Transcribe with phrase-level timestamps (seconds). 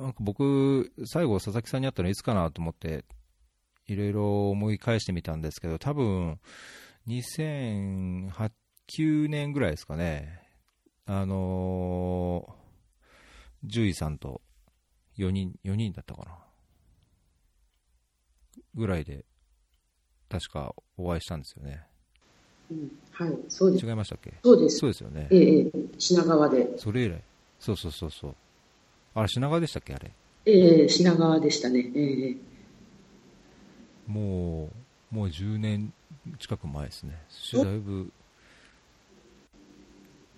[0.00, 3.04] なんか僕、最後、佐々木さんに会ったのいつかなと思って、
[3.86, 6.38] いろいろ思い返してみたんですけど、多分
[7.06, 8.50] 2008、
[8.96, 10.40] 9年ぐらいですかね、
[11.06, 14.40] あのー、獣医さんと
[15.18, 16.38] 4人、4人だったかな。
[18.74, 19.24] ぐらいで、
[20.28, 21.82] 確かお会いしたんですよね。
[22.70, 23.86] うん、はい、そうです。
[23.86, 24.32] 違いましたっけ？
[24.42, 24.78] そうです。
[24.78, 25.28] そうですよね。
[25.30, 26.78] ええ、品川で。
[26.78, 27.22] それ以来。
[27.58, 28.36] そうそうそうそう。
[29.14, 30.10] あれ、品川でしたっけあれ？
[30.46, 31.90] ええ、品川でしたね。
[31.94, 32.36] ええ。
[34.06, 34.70] も
[35.12, 35.92] う、もう10年
[36.38, 37.18] 近く前ですね。
[37.52, 38.12] だいぶ、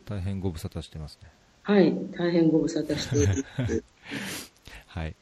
[0.05, 1.31] 大変ご無沙汰してますね。
[1.63, 3.35] はい、大変ご無沙汰していま
[3.69, 3.85] す。
[4.89, 5.15] はい。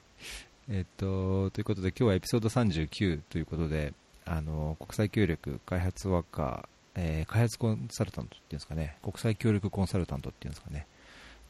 [0.68, 3.92] えっと、ということで、今日はエピソード39ということで、
[4.24, 10.86] あの、国際協力開発ワーカー、えー、開発コンサルタントっていうんですかね、国際協力コンサルタントっていうんですかね、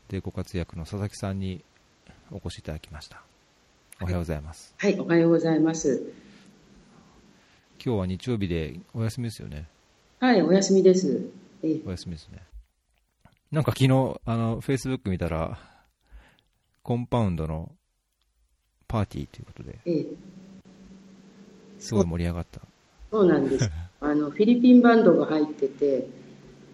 [0.09, 1.63] で、ご活躍の佐々木さんに
[2.33, 3.23] お越しいただきました。
[4.01, 4.75] おはようございます。
[4.79, 6.03] はい、はい、おはようございます。
[7.85, 9.67] 今日は日曜日でお休みですよね。
[10.21, 11.31] はい、お休みです。
[11.63, 12.43] お休みですね。
[13.51, 15.59] なんか昨日、あの、フェイスブック見たら、
[16.83, 17.73] コンパウンドの
[18.87, 20.07] パーティーということで、ええ、
[21.79, 22.61] すごい盛り上がった。
[23.11, 23.71] そうなんです。
[24.01, 26.07] あの、フィリピンバンドが入ってて、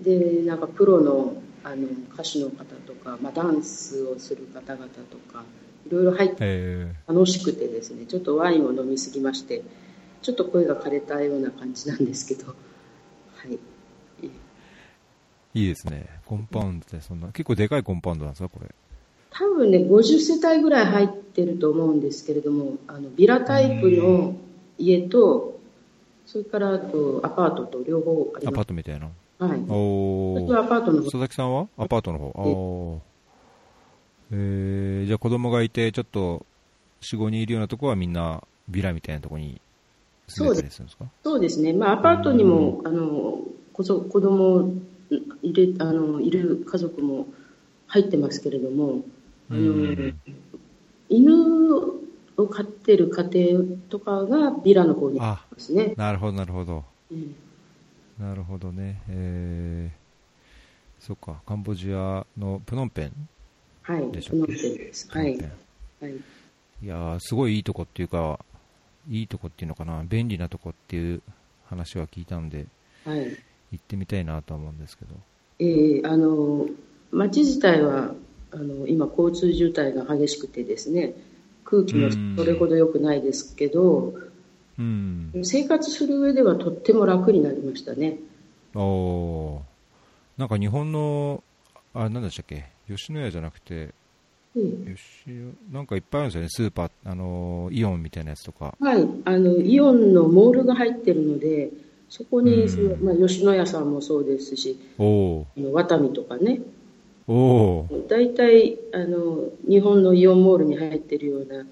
[0.03, 5.43] で、なんかプロのあの歌手の方とか、まあ、ダンスをする方々とか、
[5.85, 9.63] いろいろ入って、楽しくてですね、ちょっとワインを飲みすぎまして、
[10.23, 12.55] ちょっと声が枯れたような感じなんですけど、は
[13.49, 13.59] い。
[15.55, 16.07] いいですね。
[16.25, 18.73] コンパウンドってそんな、結構でかいコンパウンドなんですか、これ？
[19.31, 24.37] 多分ね、50世帯ぐらい入ってると思うんですけれども、あのビラタイプの
[24.79, 25.59] 家と、
[26.27, 28.55] それからとアパートと両方あります。
[28.55, 29.11] アパートみたいな。
[29.39, 29.65] はい。
[29.69, 31.05] お私はアパートの方。
[31.05, 31.69] 佐々木さんは？
[31.77, 33.01] アパートの方。
[33.01, 33.17] ああ。
[34.33, 36.45] えー、じゃあ子供がいて、ちょっと、
[37.03, 39.61] 4、5人いるようなとこはみんなビラみたいなとこに
[40.29, 40.83] そうです
[41.23, 43.39] そうですね、まあ、アパートにも、あの
[43.73, 44.73] 子子供
[45.43, 47.29] いるあのいる家族も
[47.87, 49.03] 入ってますけれども、
[49.51, 50.13] あの
[51.09, 51.77] 犬
[52.37, 55.95] を飼ってる家庭とかがビラの方にありますね。
[55.97, 56.83] なるほど、なるほど。
[57.13, 57.37] うん、
[58.19, 59.03] なるほどね。
[59.09, 63.29] えー、そっか、カンボジアのプノンペン
[63.83, 65.09] はい、プノンペンです。
[65.11, 65.39] はい。
[66.01, 66.13] はい、
[66.83, 68.41] いやすごいいいとこっていうか、
[69.09, 71.23] いいとこっていうのかな、便利なとこっていう
[71.67, 72.67] 話は聞いたんで、
[73.05, 73.37] はい、
[73.73, 75.15] 行ってみたいなと思うんですけど。
[75.59, 76.67] えー、あの
[77.11, 78.15] 街自体は
[78.53, 81.13] あの今、交通渋滞が激しくてですね
[81.65, 84.26] 空気もそれほど良くないですけど、うん、
[84.79, 88.19] 生活する上ではとっても楽になりましたね。
[88.75, 89.63] お
[90.37, 91.43] なんか日本の、
[91.95, 93.95] あ何でしたっけ、吉野家じゃなくて、
[94.55, 94.97] うん、
[95.73, 98.75] なんかいっぱいあるんですよね、スーパー、あのイオンみたいなやつとか。
[98.79, 101.71] はい、あのイオンのモールが入ってるので、
[102.09, 106.61] そこにその、うん、まあ、吉野家さんもそうですし、おワタミとかね、
[107.29, 111.67] お大体あの日本のイオンモールに入ってるような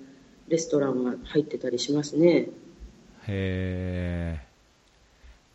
[0.49, 2.49] レストランは入ってたりしますね。
[3.29, 4.39] へ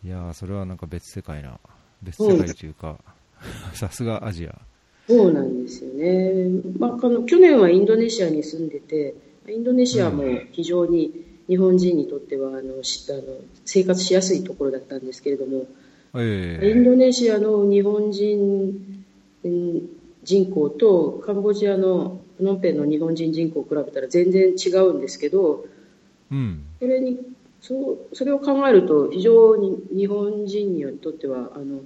[0.04, 0.06] え。
[0.06, 1.58] いやそれはなんか別世界な、
[2.02, 2.98] 別世界というか、
[3.74, 4.58] さすがアジア。
[5.08, 6.62] そうなんですよね。
[6.78, 9.14] まあ、あの去年はインドネシアに住んでて、
[9.48, 11.12] インドネシアも非常に
[11.48, 12.82] 日本人にとってはあのあの
[13.64, 15.66] 生活しやすいところだったんですけれども、
[16.14, 19.04] えー、インドネシアの日本人
[20.22, 25.64] 人口とカンボジアのプノンペンの日本人人口を比べたら全然違うんですけど、
[26.30, 27.18] うん、それに
[27.60, 31.80] そそれを考えると非常に日本人にとってはあの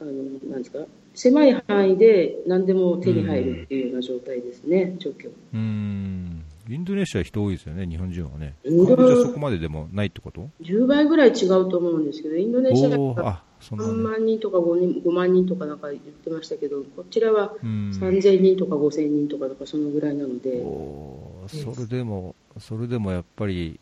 [0.00, 0.12] あの
[0.50, 0.78] なんですか？
[1.14, 5.30] 狭い範囲で何でも手に入るっていうような状態ですね、状況。
[5.52, 8.54] うんインドネシア人多いですよね、日本人はね。
[8.62, 20.60] カンボジアそこまででもないってこと ?10 倍ぐらい違うと思うんですけど、インドネシアは3万人とか 5, 人5万人とかなんか言ってましたけど、こちらは3000人とか5000人とかとかそのぐらいなので。
[20.62, 23.80] おそれでも、それでもやっぱり、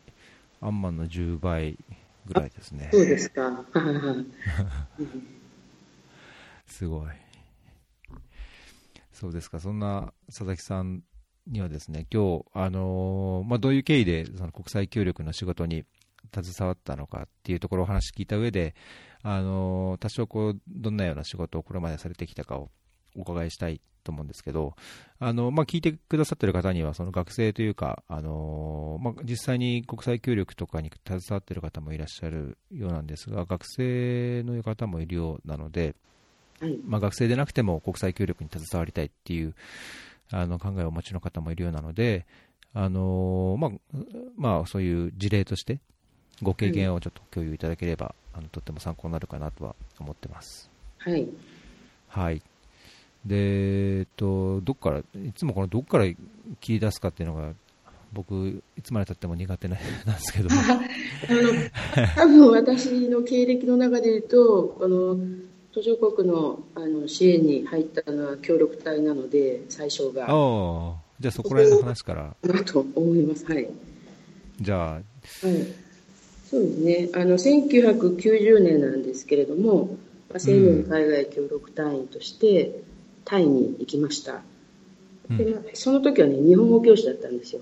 [0.60, 1.78] アンマンの10倍
[2.26, 2.88] ぐらいですね。
[2.92, 3.64] そうですか。
[6.66, 7.06] すごい。
[9.12, 11.02] そうですか、そんな佐々木さん
[11.46, 15.84] にはですね、今日、あのー、まあ、どういう経緯でその国際協力の仕事に
[16.34, 18.74] 携わったのかっていうところをお話聞いた上で、
[19.22, 22.70] あのー、多少こう、どんなような仕事をこれまでされてきたかを
[23.14, 24.76] お伺いしたいと思うんですけど、
[25.18, 35.94] あのまあ、聞いてくださっている方には、その学生というか、あのまあ、実際に国際協力とかに携わっている方もいらっしゃるようなんですが、学生の方もいるようなので、
[36.86, 39.54] まあ、学生でなくても国際協力に携わりたいっていう
[40.30, 42.26] あの考えをお持ちの方もいるようなので、
[42.72, 43.70] あのまあ
[44.36, 45.80] まあ、そういう事例として
[46.42, 50.70] ご経験をちょっと共有いただければ、あのとっても参考になるかなとは思ってます。
[50.98, 51.26] はい、
[52.08, 52.42] はい
[53.26, 56.04] でえっと、どっからいつもこのどっから
[56.60, 57.52] 切り出すかっていうのが
[58.12, 59.84] 僕、いつまでたっても苦手 なんで
[60.20, 61.50] すけどもあの
[62.14, 65.18] 多分私の経歴の中で言うと、この
[65.72, 70.26] 途上国のあの支援に入ったのは協力隊なので、最初が。
[70.28, 72.36] あじゃあそこら辺の話から。
[72.42, 73.68] なと思います、はい。
[74.60, 75.04] じゃあ、はい、
[76.48, 79.96] そうですね、あの1990年なんですけれども、
[80.32, 82.80] 青年海外協力隊員として
[83.26, 84.40] タイに行きました。
[85.28, 87.60] でその時はね、日本語教師だったんですよ。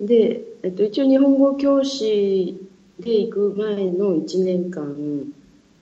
[0.00, 2.56] で、えっと、一応日本語教師
[2.98, 5.32] で行く前の1年間、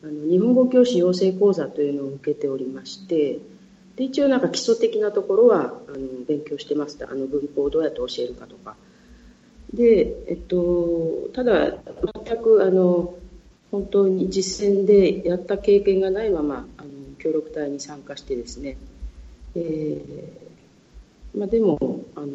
[0.03, 3.38] あの日本語教師養成講座というのを受けておりまして
[3.97, 8.76] で一応なんか基礎的なところはあの勉強してましたあの文法をどうやって教えるかとか
[9.75, 11.76] で、えっと、ただ
[12.25, 13.15] 全くあの
[13.71, 16.88] 本当に実践でやった経験がないままあの
[17.21, 18.77] 協力隊に参加してですね、
[19.55, 21.79] えーまあ、でも
[22.17, 22.29] あの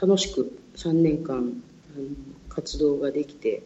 [0.00, 2.06] 楽しく3年間あの
[2.48, 3.62] 活動ができて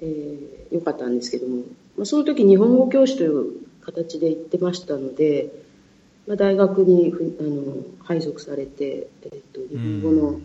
[0.00, 1.62] えー、よかったんですけども、
[1.96, 5.50] まあ、その時日本語教師という形で行ってましたので、
[6.26, 10.40] まあ、大学にあの配属されて、えーと、日本語の,、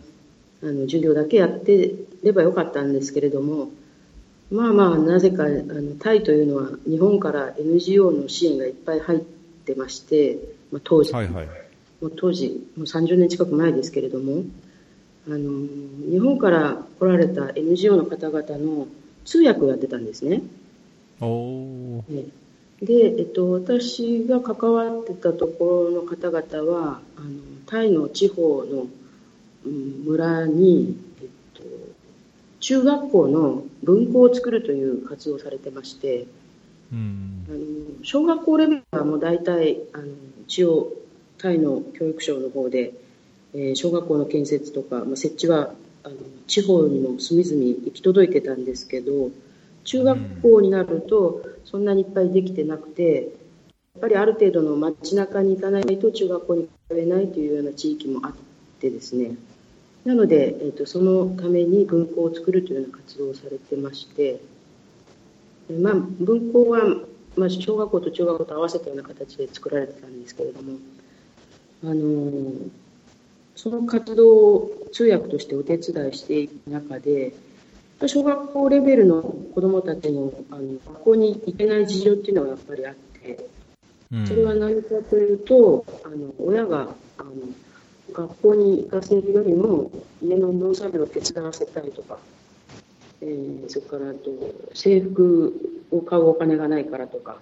[0.62, 3.68] あの授業だけやってればよかったんですけれども、
[4.50, 10.38] まあまあ、なぜかあのタイというのは日本から NGO の支援がいっぱい入ってまして、
[10.70, 11.46] まあ、当時、はいはい、
[12.00, 14.44] もう当時もう30年近く前ですけれども
[15.26, 15.66] あの
[16.10, 18.86] 日本から来られた NGO の方々の
[19.24, 20.42] 通訳をやってたんですね。
[21.20, 22.02] お
[22.82, 27.28] で、えっと、私が関わってたところの方々はあの
[27.66, 28.86] タイの地方の、
[29.64, 31.13] うん、村に、えっと、
[32.64, 36.26] 中学校の文庫を作るという活動をされてまして、
[36.90, 37.58] うん、あの
[38.02, 40.06] 小学校レベルはもう大体あの
[40.46, 40.90] 一応
[41.36, 42.94] タイの教育省の方で、
[43.52, 45.74] えー、小学校の建設とか、まあ、設置は
[46.04, 46.14] あの
[46.46, 49.28] 地方にも隅々行き届いてたんですけど
[49.84, 53.28] 中学校になるとそんなにいっぱいできてなくて
[53.94, 58.32] やっぱりある程度の街中に行かないと中学校に通えないというような地域もあっ
[58.80, 59.36] てですね
[60.04, 64.40] なので、えーと、そのために文庫を作るというような活動をされてまして、
[65.80, 66.80] まあ、文庫は、
[67.36, 70.78] まあ、小学校と中学校と合わせたような形で作られてたんですけれども
[71.84, 72.70] あのー
[73.56, 77.32] その活動を通訳としてお手伝いしていく中で、
[78.06, 83.48] 小学校レベルの子どもたちのあの学校に行けない事情っていうのがやっぱりあって、
[84.26, 87.32] それは何かというと、あの親があの
[88.12, 89.90] 学校に行かせるよりも
[90.22, 92.18] 家の農作業を手伝わせたりとか、
[93.20, 94.30] えー、それからあと
[94.74, 97.38] 制服を買うお金がないからとか、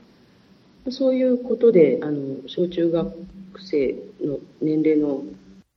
[0.90, 3.14] そういうことであの小中学
[3.60, 5.24] 生の年齢の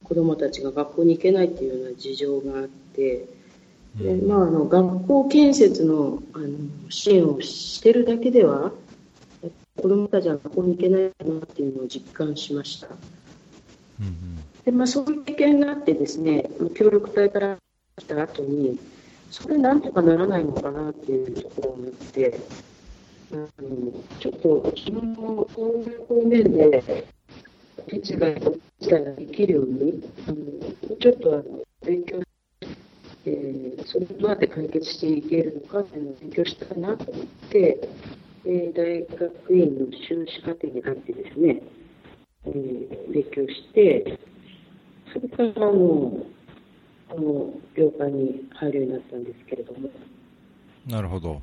[0.03, 3.25] 子どもたちが学校に行けないっていうような事情があって、
[3.95, 6.47] でまあ、あの学校建設のあの
[6.89, 8.71] 支援をしてるだけでは
[9.81, 12.88] 子どもたちは学校に行けないなっていうのを実感しました。
[13.99, 14.15] うんうん、
[14.65, 17.57] でまあ、そういう経験があってですね協力隊から
[17.98, 18.79] 来た後に
[19.29, 22.39] それなんとかならないのかなっていうところを思って、
[23.31, 23.48] うん、
[24.19, 27.05] ちょっと自分もそういう方面で
[27.88, 31.43] 手伝いをができるように、あのちょっとあの
[31.86, 32.22] 勉強
[33.27, 37.89] えー、それをどうやって解決していけるのかというのを勉強したいなと思って、
[38.45, 41.62] えー、大学院の修士課程に入ってですね、
[42.45, 44.19] えー、勉強して、
[45.36, 46.25] それからも
[47.10, 49.89] う、この業界に入るようになったんですけれども。
[50.88, 51.41] なるほど。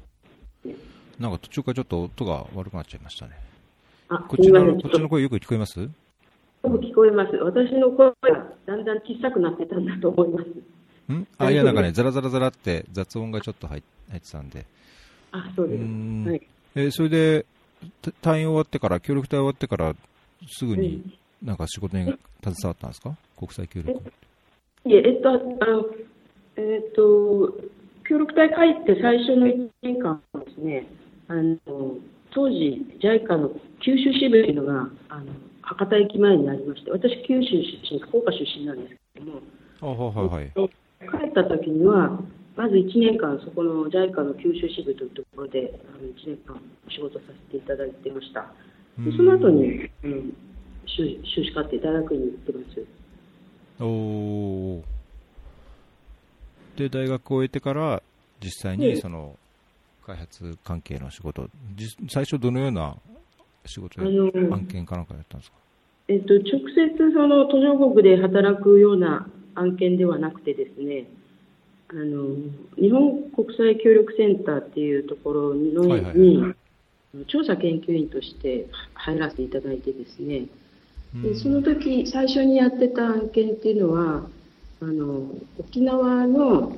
[1.19, 3.33] なんか途中からちょっと音が悪くなっちゃいましたね。
[4.09, 5.81] あこっちのこっちの声よく聞こえます？
[5.81, 5.88] よ
[6.62, 7.37] く聞こえます。
[7.37, 8.14] 私の声が
[8.67, 11.12] だんだん小さくなってたんだと思います。
[11.12, 11.26] ん？
[11.38, 13.83] あ、いや、なんかね、ザラザラザラって雑音がちょっと入っ
[14.21, 14.67] てたんで。
[15.33, 15.83] あ、そうです。
[15.83, 17.47] はい、えそれで、
[18.23, 19.95] 退院終わってから、協力隊終わってから、
[20.47, 22.19] すぐになんか仕事に携
[22.65, 23.17] わったんですか？
[23.37, 24.01] 国際協力。
[24.85, 25.87] いえ、えっと、あの、
[26.57, 27.55] えっと、
[28.09, 30.87] 協力隊帰って最初の1年間ですね、
[31.29, 31.59] あの、
[32.31, 35.33] 当時 JICA の九州支部というのが、あの、
[35.63, 42.19] 博多駅前にありまして、私、九州出身、福岡出身なんですけども、はいはい、帰った時には、
[42.57, 48.53] まず1年間、そこの JICA の九州支部というところで、あの1年間仕事させていただいてました。
[48.99, 50.37] でその後に、うん、
[50.97, 53.85] 修修士課程、大学院に行ってます。
[53.85, 54.83] お
[56.77, 58.03] で、大学を終えてから、
[58.43, 59.37] 実際にその、
[60.07, 61.49] 開発関係の仕事、
[62.09, 62.97] 最初どのような
[63.67, 64.09] 仕事や、
[64.53, 65.57] 案件かなんかやったんですか？
[66.09, 71.07] えっと、直接その途上国で働くような案件ではなくてですね、
[71.89, 72.35] あの
[72.77, 76.55] 日本国際協力センターっていうところの、はいはい、に
[77.29, 80.47] 調査研究員として入らせていただいてですね、
[81.14, 84.23] でその時最初にやってた案件っていうのは
[84.81, 85.26] あの
[85.59, 86.76] 沖縄の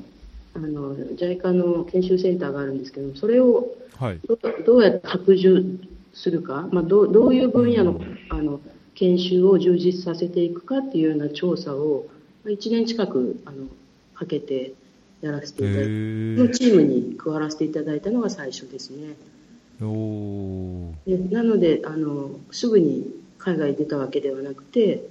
[0.57, 3.67] あの JICA の研修センターがあるんですけどそれを
[4.29, 5.79] ど,、どうやって拡充
[6.13, 8.01] するか、まあ、どどういう分野の
[8.31, 8.61] あの
[8.95, 12.07] 研修を充実させていくかっていうような調査を
[12.45, 13.67] 1年近くあの
[14.15, 14.75] かけて
[15.21, 19.17] やらせていただいて、のチームに加わらせていただいたのが最初ですね。
[21.07, 23.11] でなのであの、すぐに
[23.45, 25.03] 海外に出たわけではなくて、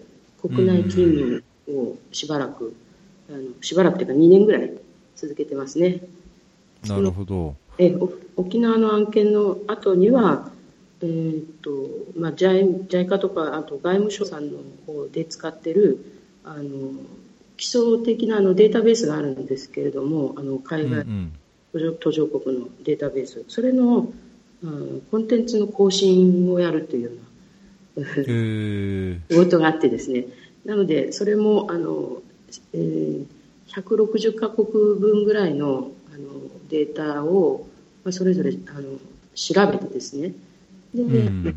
[0.41, 2.75] 国内勤務をしばらく、
[3.29, 4.71] あのしばらくというか2年ぐらい
[5.15, 6.01] 続けてますね。
[6.87, 7.55] なるほど。
[7.77, 7.95] え
[8.35, 10.51] 沖縄の案件の後には、
[11.01, 11.71] えーと
[12.17, 16.05] まあ、JICA とかあと外務省さんの方で使ってる
[16.43, 16.91] あの
[17.57, 21.05] 基礎的なあのデータベースがあるんですけれども、あの海外、
[21.99, 24.11] 途上国のデータベース、それの、
[24.63, 27.23] うん、コンテンツの更新をやるというような、え
[27.95, 30.25] 仕事があってですね、
[30.65, 32.21] なので、それもあの、
[32.73, 33.25] えー、
[33.67, 34.67] 160カ国
[34.99, 36.29] 分ぐらいのあの
[36.69, 37.67] データを、
[38.03, 38.99] まあ、それぞれあの
[39.35, 40.33] 調べてですね、
[40.93, 41.55] で、うん、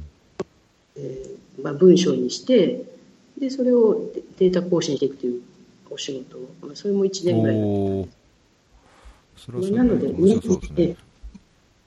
[0.97, 2.85] えー、まあ、文章にして、
[3.39, 5.43] で、それをデータ更新していくという
[5.91, 6.39] お仕事。
[6.63, 8.09] まあ、それも1年ぐらい
[9.37, 10.97] それはなので、ね、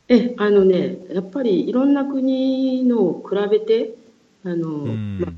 [0.08, 3.96] えあのね、やっぱりいろんな国のを比べて、
[4.44, 5.32] あの、まあ、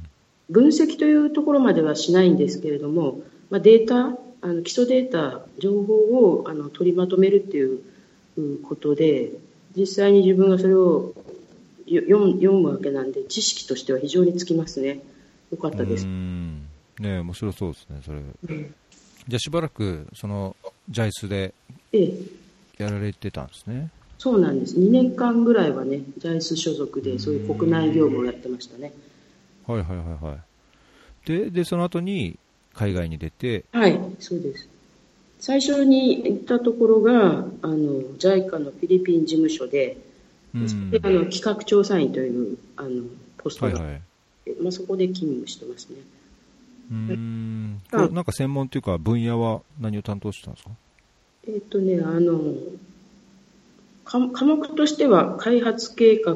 [0.49, 7.81] 分析というところまではしないんですけれども、まあ、データ、あの基礎データ、情報をあの取りまとめるっていう
[8.63, 9.31] ことで、
[9.75, 11.13] 実際に自分がそれを
[11.87, 15.01] 読む読むわけなんで、知識としては非常につきますね。
[15.51, 16.05] よかったです。
[16.05, 18.19] ね面白そうですね、それ。
[18.19, 18.75] うん、
[19.27, 20.55] じゃあしばらく、その、
[20.89, 21.53] ジャイスで、
[22.77, 23.89] やられてたんですね。
[24.21, 24.77] そうなんです。
[24.77, 28.93] 2年間ぐらいはね、ジャイス所属で、そういう国内業務をやってましたね。
[29.65, 31.27] はいはいはいはい。
[31.27, 32.37] で、で、その後に、
[32.75, 33.65] 海外に出て？
[33.71, 34.69] はい、そうです。
[35.39, 39.97] 最初に行ったところが、あの、JICA のフィリピン事務所で、
[40.53, 43.05] であの企画調査員というあの
[43.39, 44.01] ポストが、はいはい、
[44.61, 45.95] まあ、そこで勤務してますね。
[46.91, 50.71] うんなんか専門というか分野は何を担当してたんですか？
[51.47, 52.53] えっ、ー、とねあの
[54.11, 56.35] 科目としては開発計画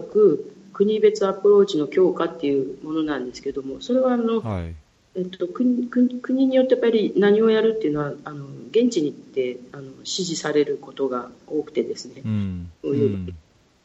[0.73, 4.75] 国別アプローチの強化っていうものなんですけどもそれはあの、はい、
[5.15, 13.33] えっと、国国によってやっぱり何をやるっていうのはあの現地に行ってあの指示されることが多くてですね、うん、ういう、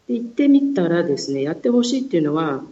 [0.08, 2.62] で行ってみたらですねやってほしいっていうのは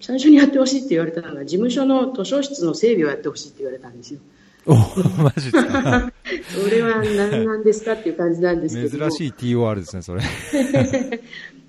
[0.00, 4.20] 最初にやってほしいって言われたのが、事務所の図書室の整備をやってほしいって言われたんですよ。
[4.66, 4.74] お
[5.20, 6.12] マジですか？
[6.48, 10.22] それは何なんですかっていう感じなんですけど珍しい TOR ですね、それ。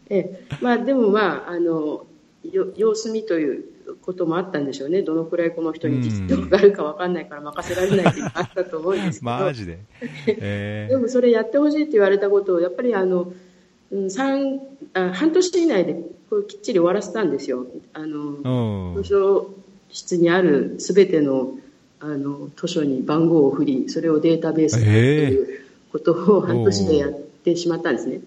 [0.09, 2.07] えまあ、でもまあ、あの、
[2.75, 3.65] 様子見という
[4.01, 5.01] こともあったんでしょうね。
[5.01, 9.31] どのくらいこの人に実力があるか分かんないから任せられないっていうのがあったと思うんですけど。
[9.31, 9.79] マジで。
[10.27, 13.33] えー、でもそれやってほしいって言われたことを、やっぱりあの、
[13.91, 14.59] 3
[14.93, 15.95] あ半年以内で
[16.29, 17.65] これきっちり終わらせたんですよ。
[17.93, 19.53] あの図書
[19.89, 21.57] 室にあるすべての
[22.01, 28.21] あの図書に番号を振り、それをデータベースということを半年でやってしまったんですね。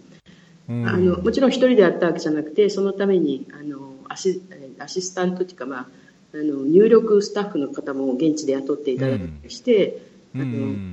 [0.68, 4.42] あのもちろん一人でやったわけじゃなくて、そのためにあのアシ
[4.78, 5.86] アシスタントというか、まあ、
[6.34, 10.02] あの入力スタッフの方も現地で雇っていただいたりして、
[10.34, 10.44] あの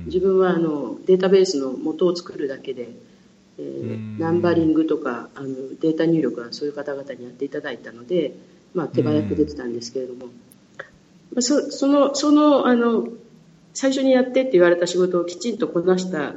[0.06, 2.90] 自分はあのデータベースの元を作るだけで、
[3.58, 5.48] えー、ナンバリングとかあの
[5.80, 8.32] データ入力はそういう方々にやっていただいたので、
[8.74, 10.28] まあ、手早く出てたんですけれども、まあ、
[11.38, 13.08] そそのそのあの
[13.72, 16.34] 最初にやってって言われた仕事をきちんとこなした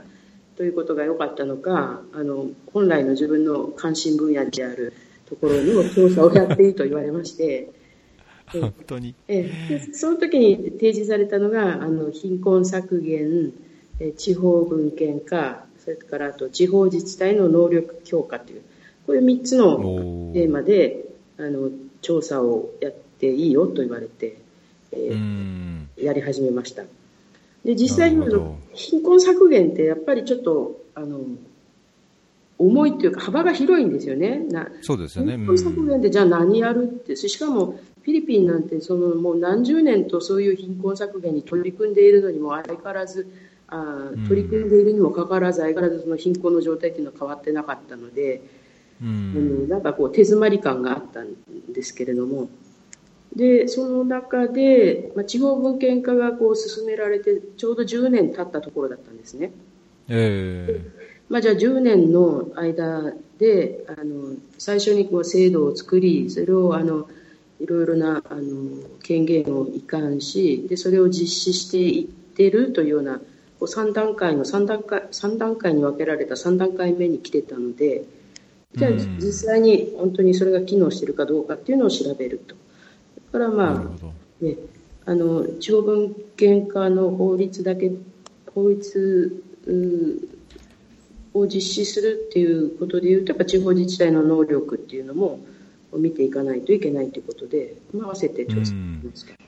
[0.56, 4.94] ということが良かったのかあの本来の自分の関心分野である
[5.26, 7.70] ところの調査をやっていいと言われまして。
[8.54, 9.16] 本当に。
[9.28, 13.54] えでその時に提示されたのがあの貧困削減
[14.18, 18.62] 地方文献化それからあと地方自治体の能力強化という、
[19.06, 21.06] こういう3つのテーマで
[21.38, 21.72] あの
[22.02, 24.38] 調査をやっていいよと言われて、
[24.96, 26.84] えー、やり始めました。
[27.64, 28.26] で実際に
[28.74, 31.22] 貧困削減ってやっぱりちょっとあの
[32.60, 34.40] 重いっていうか幅が広いんですよね。
[34.50, 35.38] なそうですよね。
[35.38, 43.28] 貧困削減でじゃあ何やるって、しかもフィリピンなんてそのもう何十年とそういう貧困削減に取り組んでいるのにも相変わらず
[43.68, 48.42] あ取り組んでいるにもかかわらず相変わらずその貧困の状態っていうのは変わってなかったので、
[49.02, 51.34] うん、なんかこう手詰まり感があったん
[51.74, 52.50] ですけれども
[53.36, 59.52] でその中で、まあ、地方分権化がこう進められてちょうど10年経ったところだったんですね。
[60.08, 67.08] えーまあ、じゃあ10年の間であの最初にこう制度を作りそれをあの
[67.60, 73.22] いろいろなあの権限を移管しでそれを実施していってるというようなこ
[73.62, 78.04] う3段階の3段階3段階に分けられた3段階目に来てたので
[78.76, 82.56] じゃあ実際に本当にそれが機能しているかどうかっていうのを調べると。
[83.34, 84.56] だからまあ、ね、
[85.06, 87.92] あの地方文献化の法律だけ
[88.54, 89.44] 法律
[91.34, 95.40] を実施するっていうことでいうとやっぱ地方自治体の能力っていうのも
[95.94, 99.43] 見ていかないといけないということで、まあ、合わせて調査しました。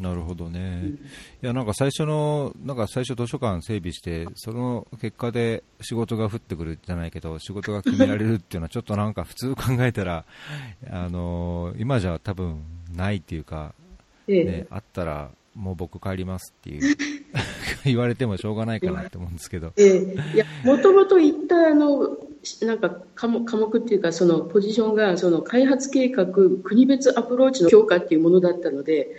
[0.00, 0.98] なるほどね、うん、い
[1.42, 10.24] やなんか最初の、なんか最初図書館整備して、その結果で仕事が降ってくるじゃないけど、仕事が決められるっていうのは、ちょっとなんか普通考えたら、
[10.90, 12.62] あのー、今じゃ多分
[12.94, 13.74] ないっていうか、
[14.26, 14.40] ね、え。
[14.46, 16.96] え、あったらもう僕帰りますっていう
[17.84, 19.72] 言われてもしょうがないかなって思うんですけど。
[20.64, 22.16] もともと言ったあの、
[22.62, 26.26] なんか科目科目っていうか、そのポジションが、その開発計画、
[26.62, 29.10] 国別アプローチの強化っていうものだったので、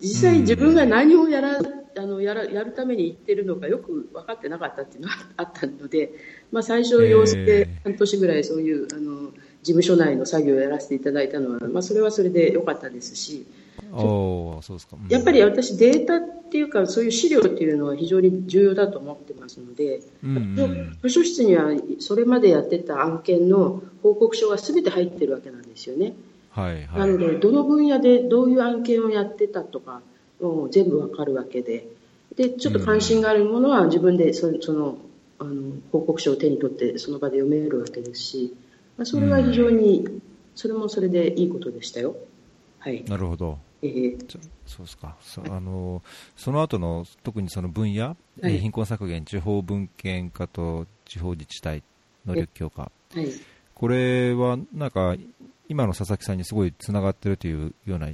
[0.00, 1.58] 実際自分が何をやら、
[1.96, 6.12] あのやらやるために言ってるのかよく分かってなかったっていうのがあったので、
[6.52, 13.46] まあ、最初、要請半年ぐらいそういうあの事務所内の作業をやらせていただいたのは、まあ、それはそれで良かったですし、
[13.90, 26.14] そうですか、うん、やっぱり私、データっていうか、そういう資料っていうのは非常に重要だと思ってますので、うんうん、図書室にはそれまでやってた案件の報告書がすべて入ってるわけなんですよね。
[26.58, 30.02] はいはい、なので、どの分野でどういう案件をやってたとか、
[30.40, 31.86] もう全部わかるわけで、
[32.36, 34.98] で、ちょっと関心があるものは自分でそその
[35.38, 38.56] あの報告書を手に取ってその場で読めるわけですし、
[38.96, 40.20] まあ、それは非常に、
[40.56, 42.16] それもそれでいいことでしたよ。
[42.80, 43.58] はい、なるほど。
[43.80, 44.18] えー、
[44.66, 45.16] そうですか。
[45.22, 46.02] そあの
[46.36, 51.84] その後の特にその分野、はい、貧困削減、地方分権化と地方自治体
[52.26, 53.28] 能力強化、はい、
[53.74, 55.14] これはなんか
[55.68, 58.08] 今の佐々木さんにすごいつながっているというような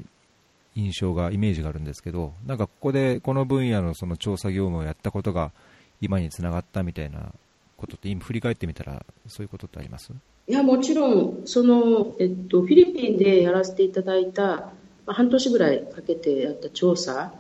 [0.75, 5.53] 印象が、イメージがあるんですけど、なんかここでこの分野のその調査業務をやったことが
[6.01, 7.33] 今につながったみたいな
[7.77, 10.13] ことって、今振り返ってみたら、そういうことってあります？
[10.47, 14.73] いやもちろんその、えっと、フィリピンでやらせていただいた
[15.07, 17.33] 半年ぐらいかけてやった調査、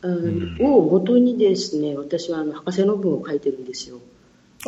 [0.00, 3.98] うん、をもとにですね、私はあの博士論文を書いてるんですよ。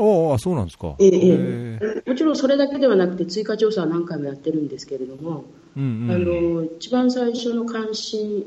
[0.01, 0.97] ああ、そうなんですか。
[0.99, 5.45] えええもちろんそれだけではなくて追加調査は何回もやってるんですけれども、
[5.77, 8.47] うんうん、あの一番最初の関心、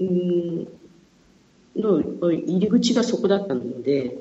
[0.00, 0.68] うん、
[1.76, 4.18] の入り口がそこだったので、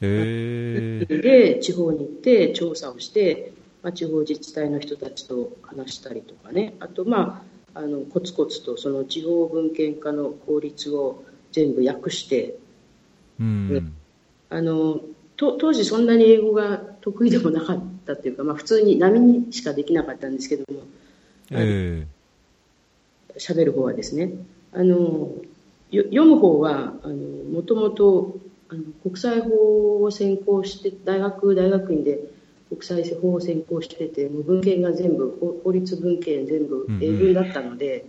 [0.00, 7.44] で地方に行って調査をして、まあ、地方自治体の人たちと話したりとかね、あと、ま
[7.74, 12.56] あ、あのコツコツとその地方文献化の法律を全部訳して、
[13.40, 13.94] うん、
[14.48, 15.00] あの
[15.52, 20.80] と当時そんなに英語が得意でもなかったというか、まあ、普通に波にしかできなかったんですけども、
[21.50, 24.32] えー、喋る方はですね
[24.72, 25.30] あの
[25.92, 26.94] 読む方は
[27.52, 28.36] もともと
[29.02, 32.20] 国際法を専攻して大学大学院で
[32.70, 38.06] 国際法を専攻してて、もう文献が全部、法律文献全部英文だったので、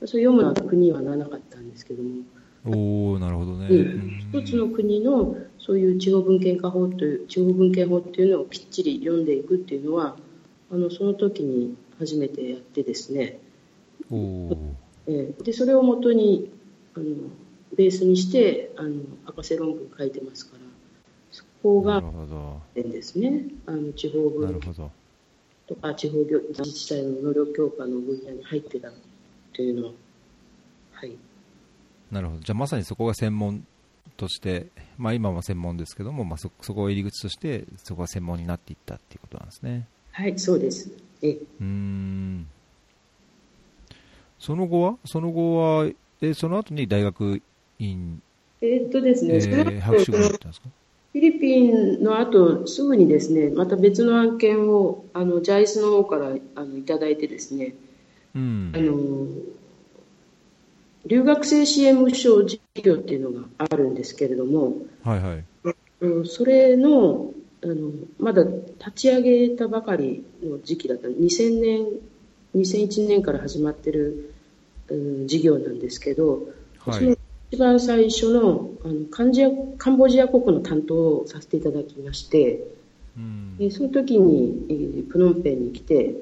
[0.00, 2.22] うん、それ読むのは国にはならなかったんですけども。
[2.64, 10.16] おなるほどね、うん、一つの国のそういう地方文献化法という地方文献法っていうのをきっちり読んでいくっていうのは
[10.70, 13.38] あのその時に初めてやってですね。
[14.10, 14.56] お、
[15.06, 16.50] えでそれをもとに
[16.94, 17.06] あの
[17.76, 20.70] ベースにしてあの博士論文書いてますから
[21.62, 22.02] 法が
[22.74, 24.60] ですね、あの地方分
[25.66, 28.90] とか地方自治体の能力強化の分野に入ってた
[29.52, 29.92] というのは、
[30.92, 31.16] はい。
[32.10, 32.40] なるほど。
[32.40, 33.66] じゃあまさにそこが専門
[34.16, 34.66] として、
[34.98, 39.86] まあ今も専門ですけども、まあそ、そこを入り口として、そこが専門になっていったっていうことなんですね。
[40.12, 40.90] はい、そうです。
[41.22, 42.46] えうん。
[44.38, 44.96] その後は？
[45.04, 47.42] その後は、え、その後に大学
[47.78, 48.20] 院？
[48.60, 50.68] えー、っとですね、えー、博士号ったんですか？
[51.12, 57.74] フィリピンの後、すぐにですね、また別の案件を、あの、ジャイスの方からあのいただいてですね、
[58.34, 59.26] うん、あの、
[61.06, 65.44] 留学生支援無償事業っていうのがあるんですけれども、はいはい。
[66.26, 67.32] それの、
[67.62, 71.86] あのまだ立ち上げたばかりの時期だった2000年
[72.56, 74.32] 2001年から始まってる、
[74.88, 77.16] うん、事業なんですけど、はい、その
[77.50, 82.64] 一番最初のあのカンジアカンボジア国の担当をさせていただきまして、
[83.16, 86.14] うん、その時に、えー、プノンペンに来て、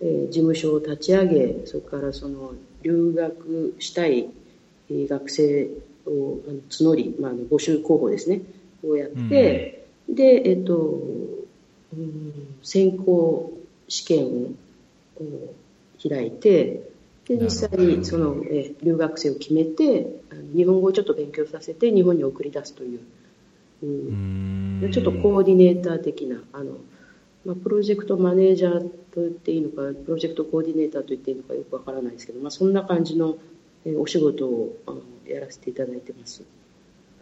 [0.00, 4.28] えー、事務所を立ち上げそれからその留学したい、
[4.90, 5.68] えー、学生
[6.06, 8.42] をあの募り、まあ、の募集候補ですね。
[8.86, 11.00] をやって、うん、で、えっ、と、
[11.92, 12.32] うん、
[12.62, 13.52] 選考
[13.88, 15.54] 試験を
[16.00, 16.88] 開いて
[17.26, 20.06] で実際にその、え留学生を決めて
[20.54, 23.00] 日本語をちょっと勉強させて日本に送り出すという、
[23.82, 26.72] うん、ちょっとコーディネーター的なあの、
[27.44, 33.36] まあ、プロジェクトマネージャーと言っていいのかプロジェクトコーディネーターと言っていいのかよくわからないですけど、まあ、そんな感じの、
[33.84, 36.42] えお仕事をあのやらせていただいてます。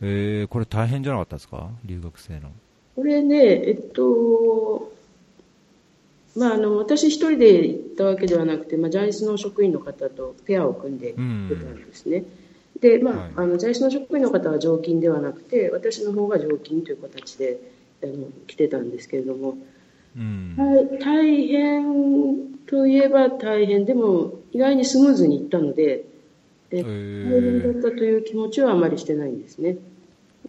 [0.00, 1.70] えー、これ大変じゃなかったですか？
[1.84, 2.50] 留学生の。
[2.94, 4.92] これね、えっと、
[6.36, 12.24] まあ、あの私一人で行ったわけではなくて、まあ、ジャイスの職員の方とペアを組んで行ってたんですね。
[12.80, 17.58] で、まあ、はい、あのジャイスの職員の方は常勤ではなくて、私の方が常勤という形で
[18.02, 19.56] あの来てたんですけれども、
[20.16, 20.56] うん、
[20.98, 26.04] 大変といえば大変、でも意外にスムーズにいったので、
[26.70, 29.76] 大変だったという気持ちはあまりしてないんですね。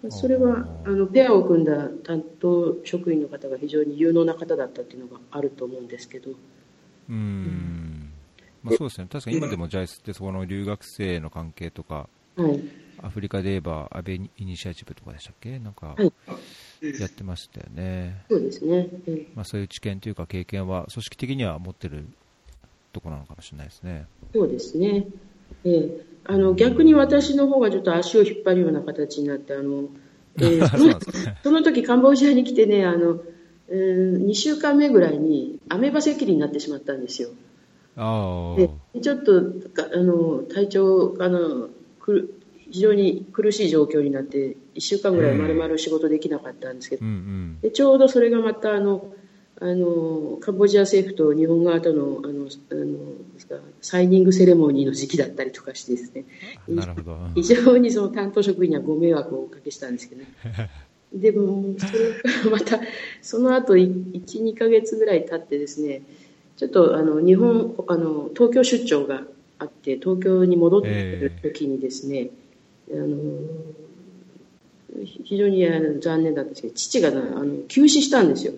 [0.10, 6.32] それはあのペアを組んだ担当職員の方が非常に有能な方だったっていうのがあると思うんですけど。
[7.10, 8.10] うん、
[8.64, 12.62] まあ、そうですね、確かに今でもジャイスってそこの留学生の関係とか、はい、
[13.02, 15.96] アフリカで言えば安倍イニシアチブとかでしたっけ、なんか
[16.82, 18.90] やってましたよね、そうですね、
[19.36, 22.06] まあ、そういう知見というか経験は組織的には持ってる
[22.94, 24.08] ところなのかもしれないですね。
[24.34, 25.06] そうですね、
[25.64, 29.86] えーあの逆に私の方がちょっと足を引っ張るような形になって、あの
[30.40, 31.00] えー、 その
[31.44, 33.22] その時カンボジアに来てね、あの
[33.70, 37.30] えー、2週間目ぐらいにアメーバ赤痢になってしまったんですよ。
[38.58, 39.42] でちょっと
[39.94, 42.37] あの体調あのく
[42.72, 49.14] 非常に苦しい状況になって1週間ぐらいまるまる仕事できなかったんですけど、うんうん、でちょうどそれがまたあの
[49.60, 56.26] あのカンボジア政府と日本側とのあのあのサイニングセレモニーの時期だったりとかしてですね。
[56.68, 57.18] なるほど。
[57.34, 60.28] 非常にその担当職員にはご迷惑をおかけしたんですけどね。
[61.14, 62.80] でもそれからまた
[63.22, 66.02] その後12か月ぐらい経ってですね
[66.58, 69.24] ちょっとあの日本あの東京出張が
[69.60, 72.30] あって東京に戻ってくる時にですね、えー、
[72.92, 73.18] あの
[75.04, 75.66] 非常に
[76.00, 78.54] 残念だったんですけど父があの急死したんですよ。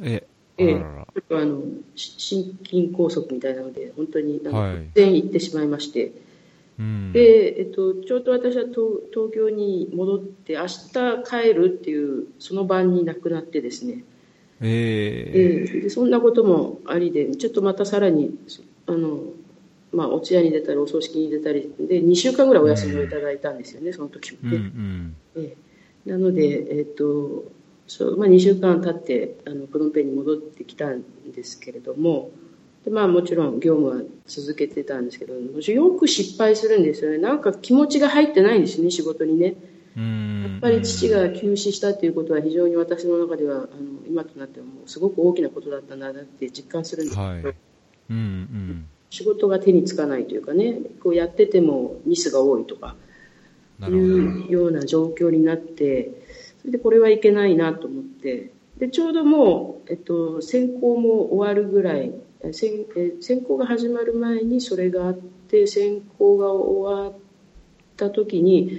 [0.00, 0.84] えええ、
[1.30, 1.62] あの
[1.94, 6.12] 心筋梗塞みたいなので本当に突然行ってしまいまして、
[6.78, 8.76] はい、でえっと、ちょうど私は東
[9.12, 10.90] 東京に戻って明日
[11.24, 14.04] 帰るっていうその晩に亡くなってですね、
[14.60, 18.38] えー、えー、でそんなこともありでちょっとまたさらに
[18.86, 19.20] あの、
[19.92, 24.56] まあ、お通夜に出たりお葬式に出たりで2週間ぐらいお休みをいただいたんですよね、うん、その時もね。
[24.56, 24.62] うん
[25.36, 25.44] うん。
[25.44, 27.44] えー、なので、えっと
[27.86, 31.02] そうまあ、2週間経ってあのプノンペンに戻ってきたん
[31.34, 32.30] ですけれども
[32.84, 37.18] で、まあ、もちろん業務は続けてたんですけどよく失敗するんですよね。
[37.18, 39.56] なんか気持ちが入ってないんですね仕事にね。
[39.96, 43.66] やっぱり父が急死したということは非常に私の中ではあの
[44.06, 47.40] 今となってはもうすごく大きなことだったんだなって実感するんですけど、はい。
[47.42, 47.46] う
[48.12, 52.96] んうん、仕事が手につかないというかねこうやっててもミスが多いとか
[53.82, 56.10] いうような状況になって
[56.60, 62.12] それでこれはいけないなと思って、で、ちょうどもう、えっと、選考も終わるぐらい、
[62.52, 67.14] 選え選考が始まる前にそれがあって、選考が終わっ
[67.96, 68.78] た時に、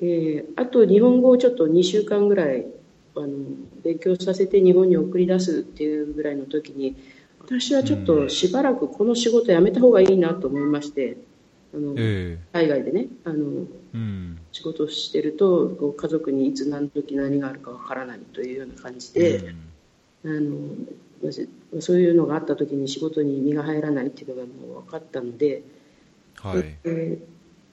[0.00, 2.66] えー、あと日本語をちょっと2週間ぐらい、
[3.16, 3.28] あの、
[3.82, 6.96] 勉強させて日本に送り出すっていうぐらいの時に、
[7.46, 11.16] 私はちょっとしばらくこの仕事やめた方がいいなと思いまして、
[11.72, 19.54] あの、えー、海外でね、あの、うん、仕事をしてるとこう家族にいつ何時何があるかわからないというような感じで、
[20.24, 25.62] うん、あのそういうのがあった時に仕事に身が入らないっていうのがもう分かったので、
[26.34, 26.76] はい。
[26.84, 27.18] え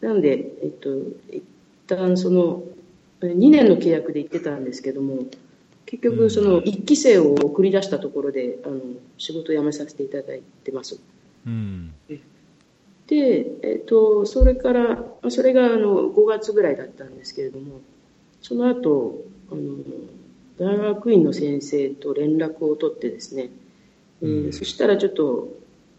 [0.01, 0.89] ー、なので、えっと、
[1.31, 1.43] 一
[1.87, 2.63] 旦その
[3.21, 5.25] 2年の契約で行ってたんですけども
[5.93, 8.79] 結局その1期生を送り出したところであの
[9.19, 10.99] 仕事を辞めさせていただいてます。
[11.45, 11.93] うん。
[13.05, 17.81] で、えっと、それから、それがあの5月ぐらいだったんですけれども、
[18.41, 19.77] その後、あの
[20.57, 23.51] 大学院の先生と連絡を取ってですね、
[24.21, 25.49] うん、えー、そしたらちょっと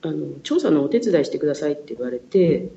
[0.02, 2.68] あの調査のお手伝いしてくださいって言われて、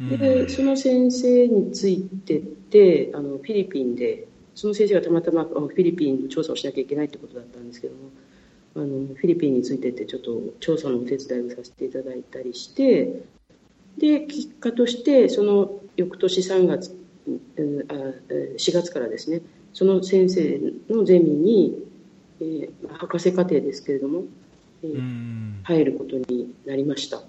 [0.00, 8.10] うん、でその先生についてってあのフィリピンでその先生がたまたまフィリピンの調査をしなきゃいけないってことだったんですけども
[8.74, 13.22] あのフィリピンについてってちょっと調査のお手伝いをさせていただいたりして
[13.98, 16.96] で結果としてその翌年3月
[17.88, 17.94] あ
[18.56, 20.60] 4月からですねその先生
[20.90, 21.84] のゼミに、
[22.40, 24.24] えー、博士課程ですけれども、
[24.82, 27.18] えー、入ることになりました。
[27.18, 27.20] へ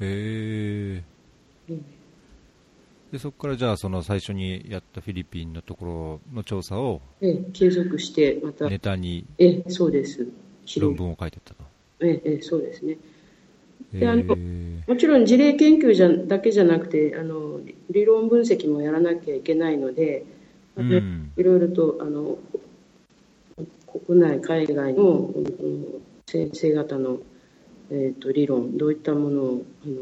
[0.00, 1.80] えー、
[3.12, 10.26] でそこからじゃあその最初にやったフィリピンのところの調査を、えー、継続してまたネタにえー、そうです
[10.78, 11.62] 論文を書いてたと。
[12.00, 12.98] ええそうですね。
[13.92, 14.36] であの
[14.86, 20.24] もちろん事例研究じゃだけじゃなくてあの理論分析もやらなきゃいけないので、
[20.76, 22.38] うん、いろいろとあの
[24.06, 25.30] 国内海外の
[26.26, 27.18] 先生方の、
[27.90, 29.94] えーと、理論どういったものをあの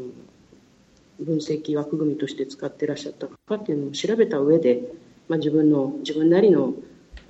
[1.19, 4.81] 分析枠組みとして使ってらっしゃったかっていうのを調べた上で、
[5.27, 6.73] まあ、自分の自分なりの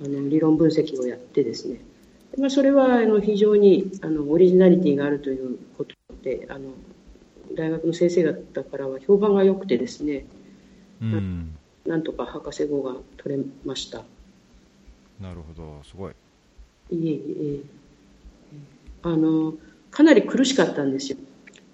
[0.04, 1.80] あの理論分析をやってですね。
[2.36, 6.70] まあ、それはあの非常にあのオリジナリティがあるということであの
[7.56, 10.26] 大学の先生方からは評判が良くてですね、
[11.00, 14.02] うん、なんとか博士号が取れました。
[15.18, 15.80] なるほど。
[15.82, 16.12] すごい。
[16.90, 17.22] いえい
[17.56, 17.76] え。
[19.02, 19.54] あの
[19.90, 21.18] かなり苦しかったんですよ、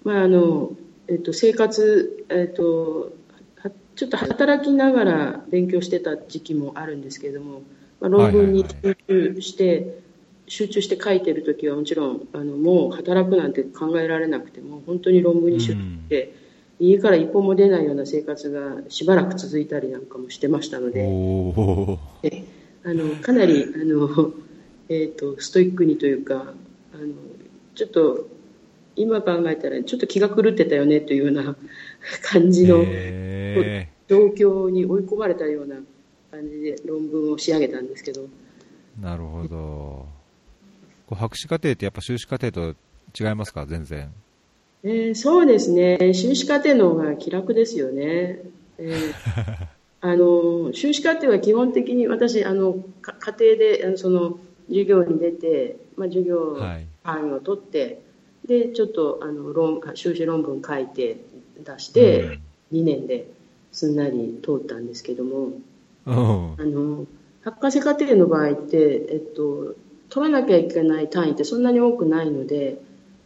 [0.03, 0.71] まああの
[1.07, 3.13] えっと、生活、えっと、
[3.95, 7.61] ちょっと働きながら勉強してた時期もあるんですけれども、
[7.99, 10.03] まあ、論文に集中して、
[10.47, 16.33] 集中して書いてる時はもちろんあのもう働くなんて考えられなくても本当に論文に集中して、
[16.79, 21.01] うん、家から一歩も出ないような生活がしばらく続いたりなんかもしてましたので
[22.23, 22.43] え
[22.83, 24.33] あのかなりあの、
[24.89, 27.13] えーと、ストイックにというかあの
[27.75, 28.27] ちょっと
[28.95, 31.55] 今考えたらちょっと気が狂ってたよねというような
[32.21, 32.83] 感じの
[34.07, 35.75] 状況に追い込まれたような
[36.31, 38.27] 感じで論文を仕上げたんですけど。
[39.01, 40.07] なるほど。
[41.07, 42.75] こう博士課程ってやっぱ修士課程と
[43.19, 44.11] 違いますか、全然。
[44.83, 48.39] えー、そうですね、修士課程の方が気楽ですよね。
[48.77, 49.67] えー
[50.05, 56.57] あの修士課程は基本的に私あの家庭であのその授業に出て、まあ、授業
[57.03, 57.97] 範囲を取って、はい、
[58.45, 61.17] でちょっとあの論修士論文書いて
[61.63, 62.23] 出して、
[62.71, 63.27] うん、2年で
[63.71, 65.53] すんなり通ったんですけども、
[66.05, 67.05] あの
[67.43, 69.75] 博士課程の場合って、えっと、
[70.09, 72.79] 取らなきゃいけない単位ってそんなに多くないので、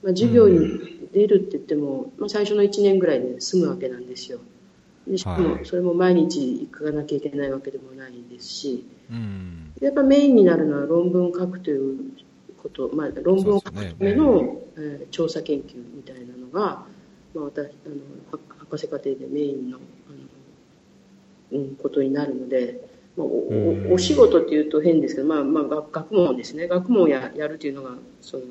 [0.04, 4.40] まあ、授業に出るって言っても、まあ、最初の1年ぐらいで済むわけなんですよ。
[5.08, 12.12] でしかもそれも毎日行かなきゃいけないわけでもないですし、うん、やっぱメインになるのは論文を書くという
[12.70, 14.58] こと、まあ、論文を書くための、ね。
[14.78, 16.86] えー、調査研究みたいなのが、
[17.34, 22.98] まあ、私あの博士課程でメインのあの、うん、ことになるので。
[23.18, 26.68] まあ、おお仕事っていうと変ですけど、まあまあ、学問ですね。
[26.68, 28.44] 学問ややるというのがその、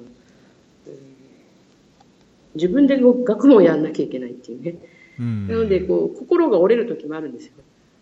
[0.89, 0.95] えー、
[2.57, 4.75] 自分で学問をやらなきゃいけないっていうね、
[5.19, 7.53] なのでこう心が折れる時もあるんですよ。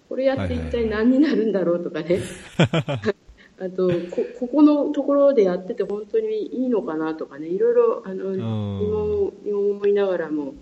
[0.09, 2.21] これやって一体何になるんだろうとかね、
[3.61, 10.55] あとこここのところでやってて本当にいいのかなとかねいろいろあの疑問に思いながらも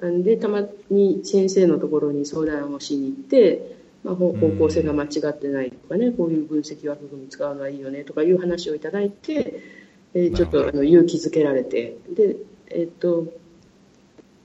[0.00, 9.62] でたまに先生のところに相談をしに行ってまあ、方向性が間違ってないとかね、こういう分析枠組み使うのはいいよねとかいう話をいただいて、
[10.14, 12.36] えー、ちょっとあの勇気づけられて、で、
[12.68, 13.26] えっ、と、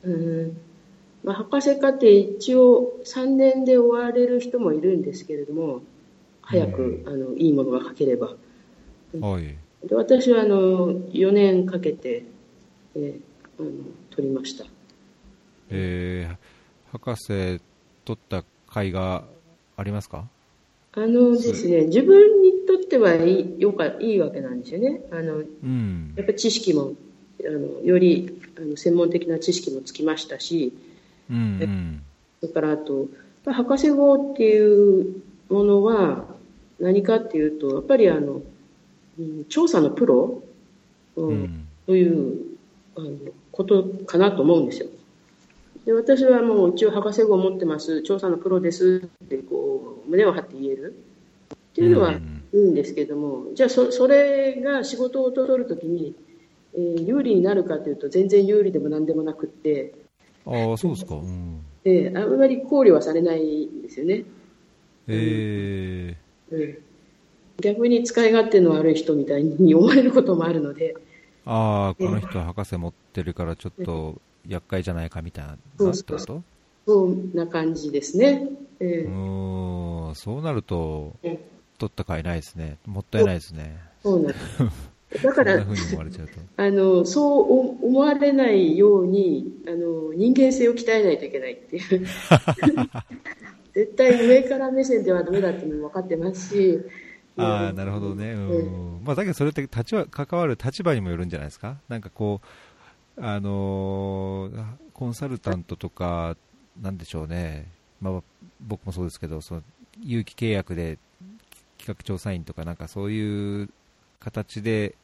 [0.03, 0.57] うん
[1.23, 5.81] まあ、博士課程一応3年で終われる人もいるんですけれども、
[6.45, 8.35] 早く、あのいいものが書ければ。
[9.19, 9.55] はい、
[9.87, 12.23] で私はあの4年かけて、
[12.95, 13.71] えー、あの
[14.11, 14.65] 取りました。
[15.69, 17.61] えー、博士
[18.03, 18.47] 取った甲
[18.81, 19.23] 斐が
[19.77, 20.27] ありますか？
[20.93, 25.01] あのですね、自分にとってはいいよかいいわけなんですよね。
[25.11, 26.93] あの、うん、やっぱり知識も
[27.41, 30.73] あのよりあの専門的な知識もつきましたし、
[31.29, 32.01] うんうん、
[32.39, 33.07] それからあと
[33.45, 36.25] 博士号っていうものは
[36.79, 38.41] 何かっていうとやっぱりあの、
[39.19, 40.43] うん、調査のプロ、
[41.15, 42.57] うん、という
[42.95, 43.09] あの
[43.51, 44.87] ことかなと思うんですよ。
[45.85, 48.01] で私はもう一応博士号を持ってます。
[48.01, 50.95] 調査のプロですってこう胸を張って言える。
[51.51, 52.21] っていうのはい
[52.53, 56.15] いんですけども、じゃあそそれが仕事を取るときに、
[56.73, 59.93] えー、有利になるかというと全然有利でも何でもなくって。
[60.45, 64.23] ああそうですか、うん、えー、あんまり考慮はされないんですよね。
[65.07, 66.77] えー、うん、
[67.61, 70.95] 逆に使い勝手の悪い人みたいに思われることもあるので。
[71.45, 76.43] ああ、この人は博士持ってるからちょっと厄介じゃないかみたいなそうそうそう
[76.87, 78.47] そんな感じですね。
[78.79, 81.39] えー、うんそうなると、取
[81.87, 82.77] った甲斐ないですね。
[82.85, 83.79] もったいないですね。
[84.03, 85.21] そうなんです。
[85.23, 92.05] だから、あの、そう思われないように、あの、人間性を鍛えないといけないっていう。
[93.75, 96.79] 絶対上から目線ではダメだっていうのも分かってますし、
[97.37, 98.31] ああ、なるほどね。
[98.31, 99.03] うん。
[99.03, 101.77] まあ、だけどそれって立場、関わる立場にもよるんじゃないですか？
[101.89, 102.39] なんかこ
[103.17, 106.37] う、あのー、コンサルタントとか、
[106.81, 107.69] なんでしょうね。
[107.99, 108.21] まあ、
[108.61, 109.63] 僕もそうですけど、その、
[110.01, 110.97] 有期契約で
[111.77, 113.69] 企画調査員とかなんかそういう
[114.21, 114.95] 形で、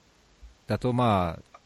[0.67, 1.59] だとまあ、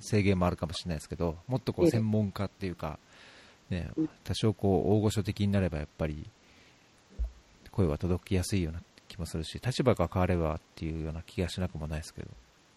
[0.00, 2.98] 制限もあるかもしれないですけど、もっとこう専門家っていうか、
[3.70, 3.90] ね、
[4.24, 6.26] 多少こう大御所的になればやっぱり
[7.80, 12.28] 声は届きやすいような気もするし、立場が変わればっていうような気がしなくもないですけど。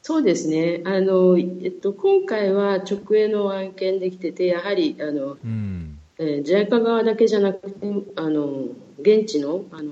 [0.01, 0.81] そうですね。
[0.85, 8.67] あの、えっと、今回は直営の案件できてて、やはり、あの、うん、えー、側だけじゃなくて、あの、
[8.99, 9.91] 現地の、あの、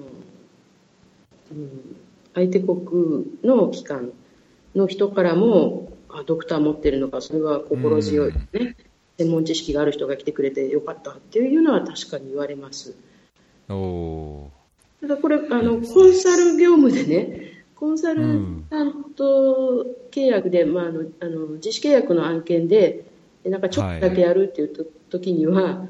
[1.51, 1.95] うん、
[2.33, 4.11] 相手国の機関
[4.75, 8.75] の人からも、あドクター持ってるのか、それは心強いね、うん、
[9.17, 12.95] 専門知識がある人が来てくれてよかったっていうのは確かに言われます。
[13.69, 14.51] お
[15.01, 23.05] ただこれあの、コンサル業務でね、コンサルタント契約で、うん、まあ、あのあの自主契約の案件で、
[23.43, 25.87] なんかちょっとだけやるっていうと、はい、時には、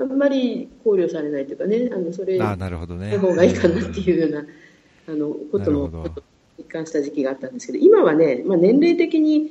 [0.00, 3.18] あんまり考慮されないというかね、あのそれ、あなるほどね。
[3.18, 4.46] 方がいいかなっていうような、
[5.08, 6.06] あのことも
[6.58, 9.50] 一貫した時期があったんですけど、今はね、まあ、年齢的に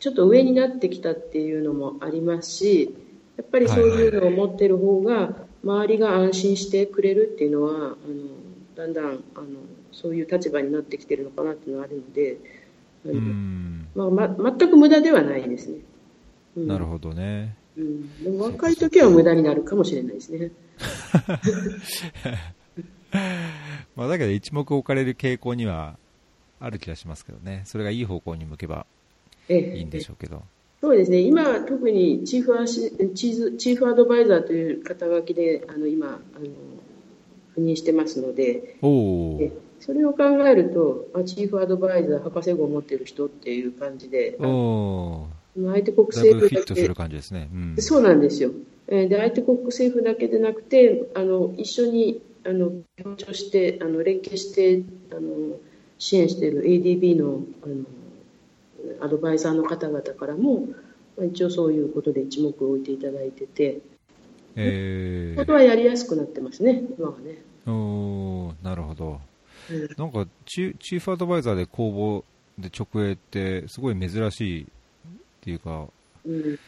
[0.00, 2.96] ちょっと上になってきたっていうのもありますし、
[3.36, 7.96] やっぱりそういうのを持ってる方が、周りが安心してくれるっていうのはあの
[8.74, 9.46] だんだんあの
[9.92, 12.38] そういう立場になってきてるのかなっていうのがあるので、
[13.94, 15.78] まあま、全く無駄ではないですね。
[16.56, 17.56] うん、なるほどね。
[17.76, 20.50] うん、でも若い時は無駄になるかもしれないですね。
[23.94, 25.98] まあだけど一目置かれる傾向には
[26.58, 27.62] ある気がしますけどね。
[27.66, 28.86] それがいい方向に向けば
[29.48, 30.36] いいんでしょうけど。
[30.36, 36.46] ええそうですね、今、特にチーフアシチーチーフアドバイザーという肩書きであの今あの、
[37.56, 38.78] 赴任してますので、
[39.78, 44.36] それを考えると、あチーフアドバイザー、博士号を持っている人っていう感じで、
[45.54, 46.74] 相手国政府だけ、
[47.32, 47.48] ね。
[47.52, 48.50] うん、そうなんですよ。
[48.88, 55.58] で相手国政府だけでなくて、あの一緒にあの協調して、あの連携してあの
[55.98, 57.84] 支援している ADB のあの
[59.00, 60.68] アドバイザーの方々からも、
[61.20, 63.80] 一応そういうことで一目置いていただいてて、
[64.56, 67.42] えー、ことはやりやすくなってますね、今はね。
[67.66, 69.20] おなるほど、
[69.70, 72.24] うん、なんかチチーフアドバイザーで公
[72.58, 74.66] 募で直営って、すごい珍しいっ
[75.40, 75.86] ていうか、
[76.24, 76.58] うん、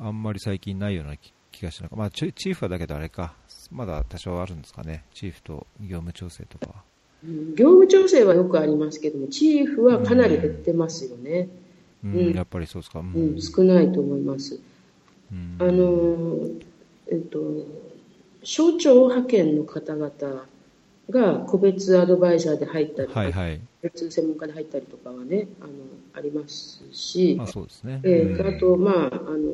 [0.00, 1.16] あんまり最近ないような
[1.50, 3.34] 気がしなかまあ、チーフはだけどあれか、
[3.70, 6.84] まだ多少あるんですかね、チーフと業務調整とか。
[7.24, 11.48] 業務調整はよくありますけども、チーフはかなり減ってますよね。
[12.04, 14.60] うん、うん、やっぱりそうですか、うん、少ないと思います。
[15.58, 16.48] あの、
[17.10, 17.38] えっと、
[18.42, 20.12] 省庁派遣の方々
[21.10, 25.70] が個別アドバイザーで入ったり、はいはい、別専門家で入ったりとかはね、あの
[26.14, 28.00] ありますし、まあそうですね。
[28.04, 29.52] えー、あと、まああの、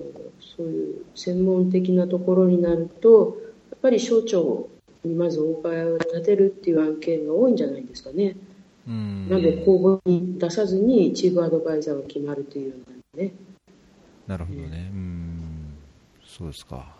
[0.56, 3.38] そういう専門的なところになると、
[3.70, 4.68] やっぱり省庁
[5.08, 8.36] にまずお伺いを立てるっていう案件が多いんじゃないですかね。
[8.86, 12.76] なので公募に出さずにチーフアドバイザーが決まるというよ
[13.14, 13.32] うなね。
[14.26, 14.90] なるほどね。
[14.92, 15.74] うん、
[16.24, 16.96] そうですか。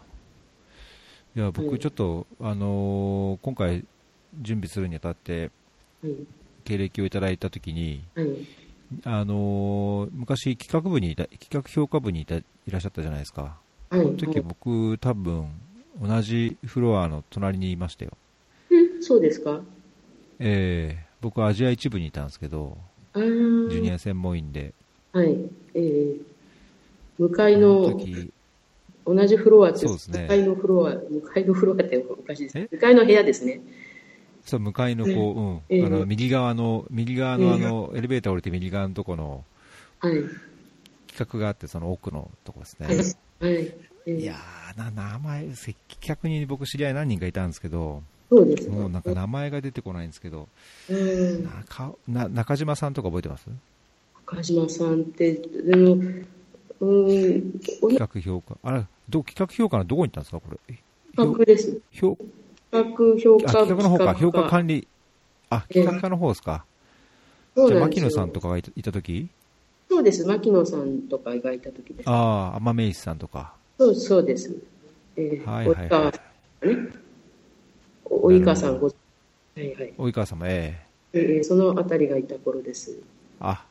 [1.35, 3.85] いや、僕ちょっと、はい、あのー、今回
[4.41, 5.51] 準備するにあたって、
[6.03, 6.15] はい、
[6.65, 8.27] 経歴をいただいたときに、はい、
[9.05, 13.57] あのー、昔企画部にいた、企画評価部にいたいらっしゃったじゃないですか。
[13.91, 15.49] はい、その時僕、多分、
[16.01, 18.13] 同じフロアの隣にいましたよ。
[18.71, 19.61] え、そうですか
[20.39, 22.79] ええー、僕はアジア一部にいたんですけど、
[23.15, 24.73] ジュニア専門員で。
[25.13, 25.37] はい。
[25.75, 26.21] えー、
[27.19, 28.01] 向かいの、
[29.05, 32.69] 同じフロアって、そうですね、向かいのフロア、向かいのフロアっておかしいです。
[32.73, 33.61] 向かいの部屋ですね。
[34.45, 39.45] そう、向かいのこう、うん、えー、あの、右側の、右側のあの、エレベーター降りて右側のとこの、
[40.01, 40.15] はい。
[41.07, 42.87] 企画があって、その奥のとこですね。
[42.87, 42.97] はい。
[42.97, 43.07] はい、
[43.43, 44.37] えー、いや
[44.77, 50.49] な、名前、接客に僕知り合い何人かいたんですけど、そうです、ね、もうなんか名前が出てこないんですけど、
[50.89, 51.45] うん。
[51.45, 53.47] 中な中島さんとか覚えてます？
[54.27, 55.93] 中島さんって、でも、
[56.81, 60.79] うん、企画評価、あれ、ど企画評価のどこに行ったんですか、これ？
[61.15, 61.79] 企画です。
[61.93, 62.17] 評
[62.71, 64.89] 企画評価企画の方か、評価管理、
[65.51, 66.65] あ、企画課の方ですか。
[67.55, 69.29] えー、じゃあ、牧野さんとかがいたいた時？
[69.91, 72.09] そうです、牧野さんとかがいた時です。
[72.09, 73.53] ああ、天明さんとか。
[73.79, 74.55] そうそうです。
[75.17, 76.93] えー、はいはいはい。
[78.05, 78.93] 及川さんご、は
[79.57, 79.95] いはい。
[79.97, 80.81] 及川様、え
[81.13, 82.99] えー、そのあたりがいた頃です。
[83.41, 83.65] あ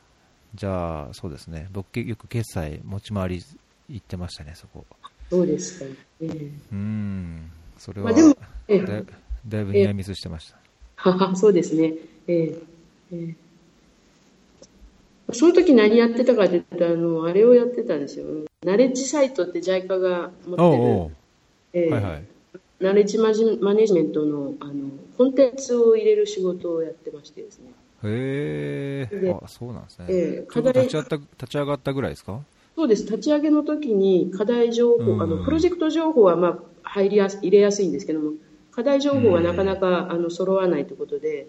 [0.53, 3.43] じゃあ、そうですね、僕、よく決済持ち回り
[3.87, 4.85] 行ってましたね、そこ。
[5.29, 5.85] そうですか、
[6.21, 8.35] えー、うん、それは、まあ、でも
[8.67, 9.05] えー、だい
[9.47, 10.57] だいぶニアミスしてました。
[10.97, 11.93] はは、そうですね。
[12.27, 12.63] えー
[13.13, 13.35] えー
[15.33, 18.25] その時何やってたかというと、あの、あれをやってたんですよ。
[18.63, 21.11] ナレッジサイトって JICA が持ってる、おうおう。
[21.73, 22.23] えー、はいはい、
[22.79, 24.73] ナレッジマジマネジメントのあの
[25.17, 27.71] コンテンツを入れる仕事をやってましてですね。
[28.03, 30.05] へえ、あそうなんですね。
[30.09, 32.39] えー、課題立ち立ち上がったぐらいですか？
[32.75, 38.33] そうです、立ち上げの時に課題情報、あのプロジェクト情報はまあ入りやす入れやすいんですけども、
[38.71, 41.47] 課題情報はなかなかあの揃わないということで、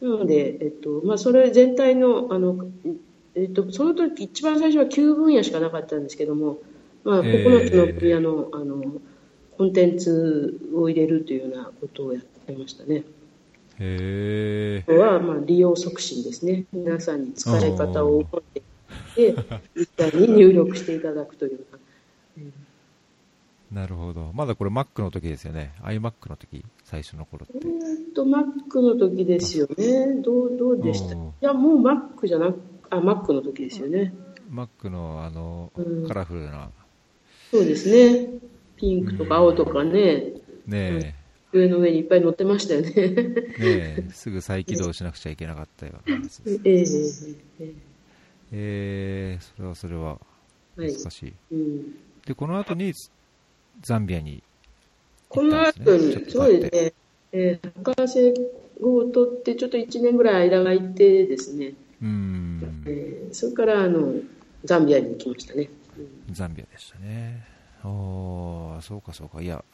[0.00, 2.66] なので、えっとまあ、それ全体のあの、
[3.34, 6.58] えっと、その時一番最初は9分野しかなかったんですけども、
[7.04, 9.00] まあ、9つの分野の,、あの
[9.56, 13.04] コンテンツを入れるというようなことをやってましたね。
[13.78, 16.64] へは、まあ、利用促進ですね。
[16.72, 18.60] 皆さんに使い方を覚え
[19.16, 19.34] て、
[19.74, 21.78] 実際に入力していただくというか。
[23.72, 24.30] なるほど。
[24.34, 25.72] まだこれ Mac の時ですよね。
[25.82, 27.66] iMac の時、最初の頃って。
[27.66, 30.16] えっと、Mac の時ですよね。
[30.22, 31.14] どう、どうでした？
[31.14, 32.60] いや、もう Mac じゃなく、
[32.92, 34.12] あ、Mac の時ですよね。
[34.52, 35.72] Mac の、あの、
[36.06, 36.70] カラフルな。
[37.50, 38.28] そうですね。
[38.76, 40.34] ピンクとか青とかね。
[40.66, 41.14] ねえ。
[41.52, 42.90] 上の上にいっぱい乗ってましたよね。
[43.58, 47.28] ねすぐ再起動しなくちゃいけなかったような話です。
[47.60, 47.74] えー、えー、
[48.52, 50.18] えー、それはそれは
[50.76, 51.24] 難しい。
[51.26, 51.94] はいうん、
[52.26, 52.92] で、この後に
[53.80, 54.42] ザンビアに、ね、
[55.28, 56.92] この後に、そうですね、
[57.32, 58.34] えー、博士
[58.80, 64.12] 号を取ってちょっと1年ぐらい間が空いてですね、うんえー、それからあの
[64.64, 65.68] ザンビアに行きましたね。
[66.28, 67.46] うん、ザンビアでしたね。
[67.84, 69.42] おそうかそうか。
[69.42, 69.64] いや、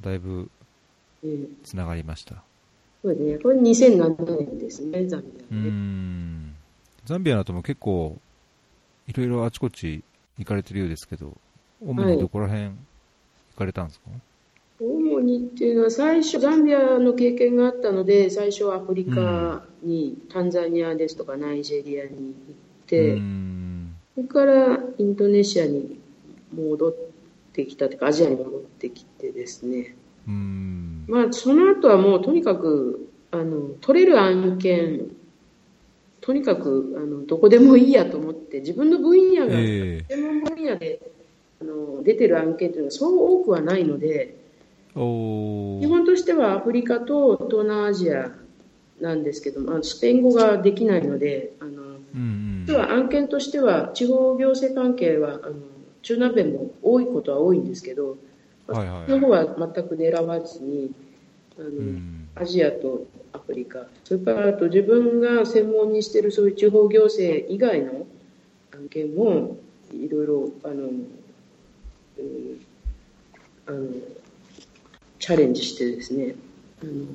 [0.00, 0.50] だいぶ
[1.64, 2.42] つながりました。
[3.02, 3.38] そうですね。
[3.38, 5.44] これ2007年ですね、ザンビア、ね。
[5.50, 6.54] うん。
[7.04, 8.16] ザンビアの後も結構、
[9.06, 10.02] いろいろあちこち
[10.38, 11.36] 行かれてるようですけど、
[11.80, 12.72] 主にどこら辺行
[13.56, 14.20] かれたんですか、はい、
[14.80, 23.18] 主にっていうのは、最初、ザンビアの経験があったので、最初アフリカに、タンザニアですとかナイジェリアに行って、
[24.14, 25.98] それからインドネシアに
[26.54, 26.94] 戻っ
[27.52, 29.94] てきたというか、アジアに戻ってきてですね、
[30.26, 31.04] うん。
[31.06, 35.08] まあ、その後はもうとにかくあの取れる案件
[36.20, 40.04] とにかくあのどこでもいいやと思って自分の分野が、専
[40.42, 41.00] 門分野で
[41.60, 44.36] あの出てる案件というのはそう多くはないので
[44.94, 48.30] 基本としてはアフリカと東南アジア
[49.00, 55.54] なんですけどもスペイン語ができないのであの、うんうん、は案件としては地方行政関係はあの
[56.02, 58.16] 中南米も多いことは多いんですけど
[58.68, 60.90] はいはい、の方は全く狙わずに
[61.58, 68.06] あの、うん、アジアとアフリカそれからあと自分が専門にしているそういう地方行政以外の
[68.74, 69.56] 案件も
[69.92, 70.88] いろいろあの、う
[72.22, 72.60] ん、
[73.66, 73.86] あの
[75.18, 76.34] チャレンジしてですね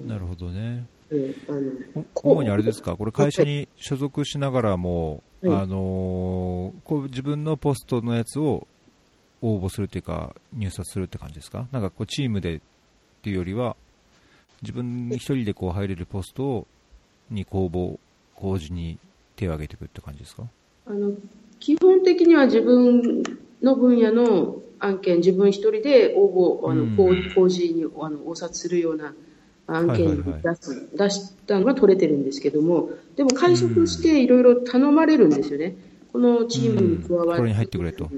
[0.07, 1.51] なるほどね、うん、あ
[1.99, 2.95] の主にあれですか？
[2.95, 8.67] これ会社に所属しながらも、はい、あのこう自分のポストのやつを
[9.41, 11.67] 応募するというか、入札するって感じですか？
[11.71, 12.59] なんかこうチームでっ
[13.21, 13.75] ていうよりは、
[14.61, 16.65] 自分一人でこう入れるポスト
[17.29, 17.99] に公募、
[18.35, 18.97] 公示に
[19.35, 20.43] 手を挙げていくって感じですか？
[20.87, 21.11] あの
[21.59, 23.23] 基本的には自分
[23.61, 29.13] の分野の案件、自分一人で応募、あの、公示にあの応札するような
[29.75, 35.75] 案件に出す、はいはいはい、出したのが取れてるんですけども、でも会食していろいろ頼まれるんですよね。
[36.11, 38.09] このチームに加わって、これに入ってくれと。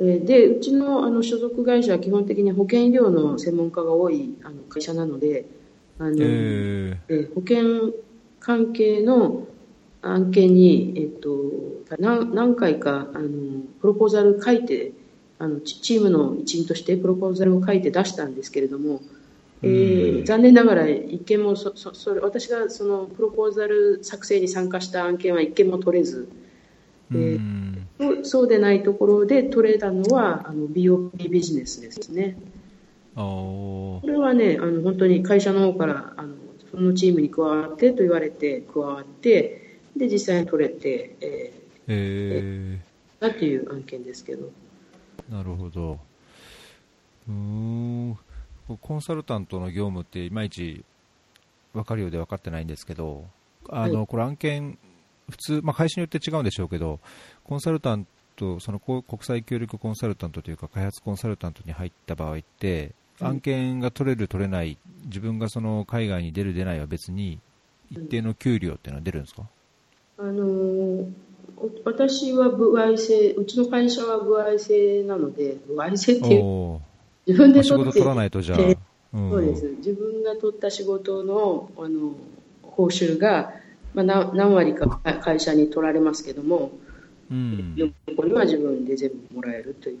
[0.00, 5.46] えでうちのあの所属会社は基本的に保険医療の専門家が多いあの会社なので
[5.98, 7.92] あの、えー、保険
[8.38, 9.48] 関係の
[10.00, 11.30] 案件に、えっと、
[11.98, 13.28] 何何回かあの
[13.80, 14.92] プロポーザル書いて
[15.40, 19.00] あのチームの一員としてプロポーザルを書いて出したんですけれども、
[19.62, 26.28] えー、残念ながら一件もそそそれ私がそのプロポーザル作成に参加した案件は一件も取れず。
[27.10, 27.40] で
[28.22, 32.36] そうでないところで取れたのはあの BOP ビジネスですね。
[33.14, 36.34] これはねあの本当に会社の方からあの
[36.70, 44.50] そのチームに加わってと言われて加わってで実際に取れて、えー、えー、だっていう案件ですけど。
[45.28, 45.98] なるほど。
[47.28, 48.18] うん
[48.76, 50.84] コンサルタントの業務っていまいち
[51.72, 53.24] 分かるようで分かってないんですけど
[53.68, 54.78] あの、はい、これ案件
[55.30, 57.00] 普通、まあ、会社によって違うんでしょうけど、
[57.44, 58.06] コンサルタン
[58.36, 67.40] ト、その国際協力コンサルタントというか、開発コンサルタントに入った場合って、案件が取れる、取れない、自分がその海外に出る、出ないは別に、
[67.90, 69.42] 一定の給料っていうのは出るんですか、
[70.18, 71.12] あのー、
[71.84, 76.80] 私は歩合制、うちの会社は歩合制なので、歩合制っていう、
[77.28, 79.66] 自分で取って、仕事取らないとじゃあ、うん、そうです。
[79.78, 82.14] 自分が取った仕事の、あの、
[82.62, 83.52] 報酬が、
[83.94, 84.04] まあ、
[84.34, 84.88] 何割か
[85.20, 86.72] 会社に取られますけども、
[87.30, 87.74] うん、
[88.08, 89.98] 残りは自分で全部もらえるという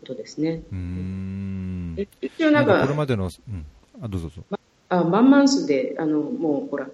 [0.00, 0.62] ことですね。
[0.72, 3.66] うん一応なんか、これまでの、うん、
[4.02, 4.58] あ、どうぞどうぞ。
[4.88, 6.88] あ、マンマンスで、あの、もうほら、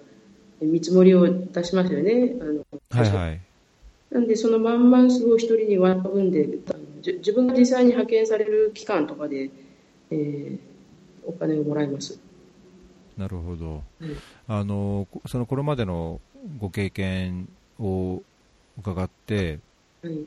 [0.61, 2.35] 見積もりを出しますよね。
[2.39, 3.41] あのはいはい。
[4.11, 6.47] なんで、そのマンマンスを一人に割った分で、
[7.03, 9.49] 自分が実際に派遣される期間とかで、
[10.11, 10.59] えー、
[11.25, 12.19] お金をもらいます。
[13.17, 16.21] なるほど、うん、あのそのこれまでの
[16.57, 18.23] ご経験を
[18.77, 19.59] 伺って、
[20.01, 20.19] はい、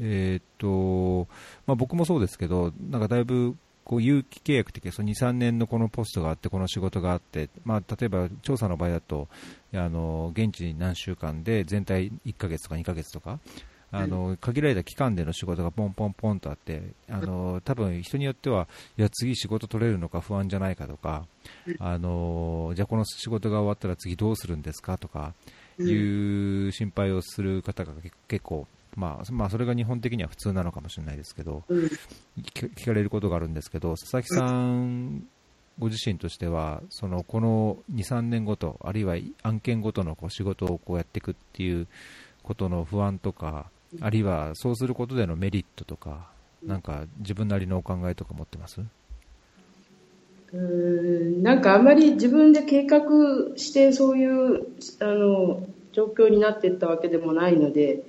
[0.00, 1.28] えー、っと
[1.66, 9.28] まあ、僕もそうですけど、なんかだいぶこう有期契約的その2、3年のこのポストがあって、この仕事があって、まあ、例えば調査の場合だと、
[9.74, 13.40] あの現地に何週間で全体1ヶ月とか2ヶ月とか、
[13.92, 18.66] あの限られた期間での仕事がポンポンポンとあってあの多分人によっては
[18.96, 21.26] いや次仕事取れるのか不安じゃないかとか
[21.78, 25.34] あのじゃあこの仕事が終わったら次どうするんですかとか
[25.78, 27.92] いう心配をする方が
[28.28, 28.66] 結構
[28.96, 31.64] まあ、まあ、それが日本的には普通なのかもしれないですけど、
[32.54, 35.26] 聞かれることがあるんですけど、佐々木さん
[35.78, 41.86] ご自身としては、そのこの2、3年ごと、あるいは案件ごとのこう仕事をこうやっていくっていう
[42.42, 43.70] ことの不安とか、
[44.00, 46.30] あるいはそうすることでのメリットとか、
[46.62, 48.80] なんか自分なりのお考えとか持ってます？
[50.52, 53.00] うんなんかあまり自分で計画
[53.56, 54.66] してそういう
[55.00, 58.02] あの状況になっていったわけでもないので、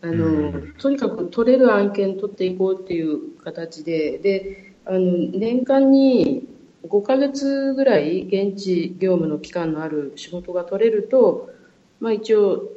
[0.00, 6.46] あの、とにかく取れる案件取っていこうっていう形で、で、あの、年間に
[6.86, 11.50] 5ヶ月ぐらい現地業務の期間のある仕事が取れると、
[12.00, 12.70] まあ一応、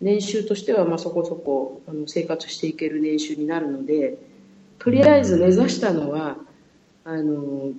[0.00, 4.18] 年収としてはまあそこそこあの生活していける年収になるので、
[4.78, 6.36] とりあえず目指したのは、
[7.04, 7.72] あの、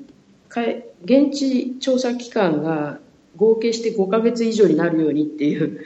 [1.03, 2.99] 現地調査期間が
[3.35, 5.81] 合計して5ヶ月以上になるようにっていう。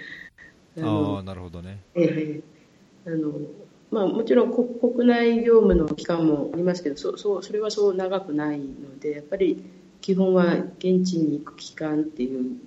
[0.81, 1.79] ああ、なるほどね。
[1.95, 2.55] ええ
[3.07, 3.33] あの
[3.91, 9.63] まあ、もちろん国内業務の期間もありますけどそそうそれはそう長くないのでやっぱり
[10.01, 12.57] 基本は現地に行く期間っていう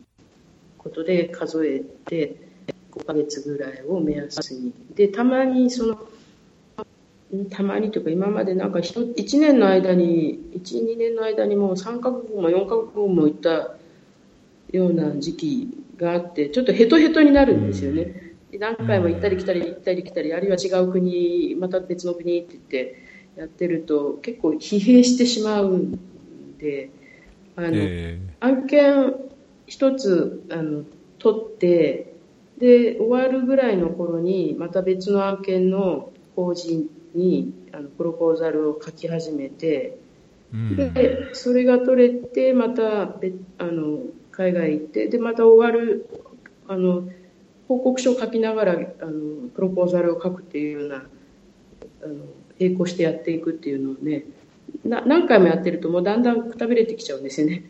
[0.79, 2.48] ことで数えて
[2.93, 5.99] 5ヶ月ぐらいを目安にでたまにその
[7.51, 13.77] たまにというか今までなんか1年の間に12年の間にもう3カ国も4カ国も行った
[14.73, 15.69] ような時期
[15.99, 18.29] があってちょっとヘトヘトになるんですよね。
[18.57, 23.03] 何回も行ったり来たり行ったり来たり、あるいは違う国、また別の国って言って
[23.37, 25.99] やってると、結構疲弊してしまうん
[26.57, 26.91] で、
[27.57, 29.15] あの、えー、案件
[29.67, 30.85] 一つ、あの、
[31.19, 32.08] 取って、
[32.59, 39.99] で、終わるぐらいの頃に、また別の案件の法人に、あの、プロポーザルを書き始めて、
[40.53, 44.01] うん、で、それが取れて、また、別あの、
[44.33, 46.09] 海外行って、で、また終わる、
[46.67, 47.09] あの、
[47.69, 51.01] 報告書を書きながらあのプロポーザルを書くっていうようなあ
[52.07, 52.15] の
[52.59, 54.25] 並行してやっていくっていうのをね
[54.85, 57.65] な何回もやってるともうだんだんくたびれてきちゃうんですよね。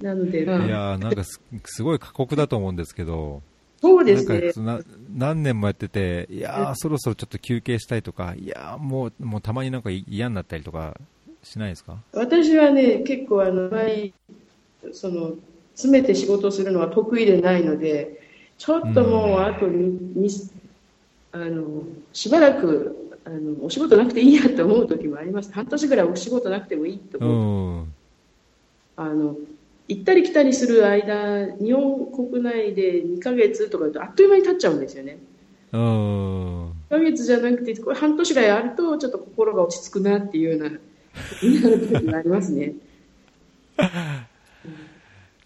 [0.00, 3.42] なので、まあ、いやなんかすすごい過酷だと思うんですけど、
[3.80, 4.64] そうですね。
[4.64, 4.80] な
[5.14, 10.96] 何年もやってて、いやそろそろちょっと休憩したいとか、いやもうもうたまになんか嫌になったりとか
[11.42, 11.96] しないですか？
[12.12, 14.12] 私はね、結構あの、前、
[14.92, 15.32] その
[15.74, 18.22] 詰めて仕事をするのは得意でないので
[18.56, 19.98] ちょっともうあとに
[21.32, 21.82] あの
[22.12, 27.86] しばらくあのお仕事なくていいやと思う時もあります半年ぐらいお仕事なくてもいいと思う
[28.96, 29.36] あの
[29.88, 35.18] 行ったり来たりする間日本国内で2ヶ月とかあっという間に経っちゃうんですよね。
[35.72, 40.78] 2ヶ月じゃなくてこれ半年ぐらいあるとちょっと心が落ち着くなっていうような
[41.42, 42.74] になる時がありますね。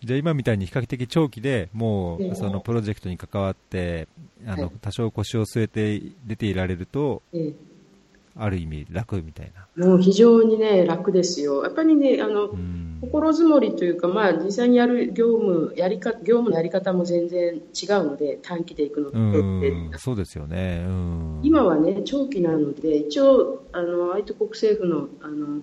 [0.03, 4.09] じゃあ今みたいに比較的長期でもうそのプロジェクトに関わって
[4.47, 7.23] あの多少腰を据えて出ていられると、
[8.43, 9.87] ある意味楽みたいな。
[9.87, 11.63] もう非常にね、楽ですよ。
[11.65, 12.51] やっぱりね、あの、
[13.01, 17.61] 心づもりというか、まあ実際にやる業務、やりか、業務のやり方も全然違う
[18.05, 19.99] ので、短期で行くのって。
[19.99, 20.87] そうですよね。
[21.43, 25.63] 今はね、長期なので、一応、あの、相手国政府の、あの、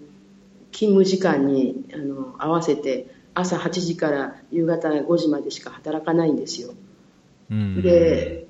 [0.71, 6.73] 勤務時間に、あの、合わせて、朝8時から夕方5時までしか働かないんですよ。
[7.49, 8.47] で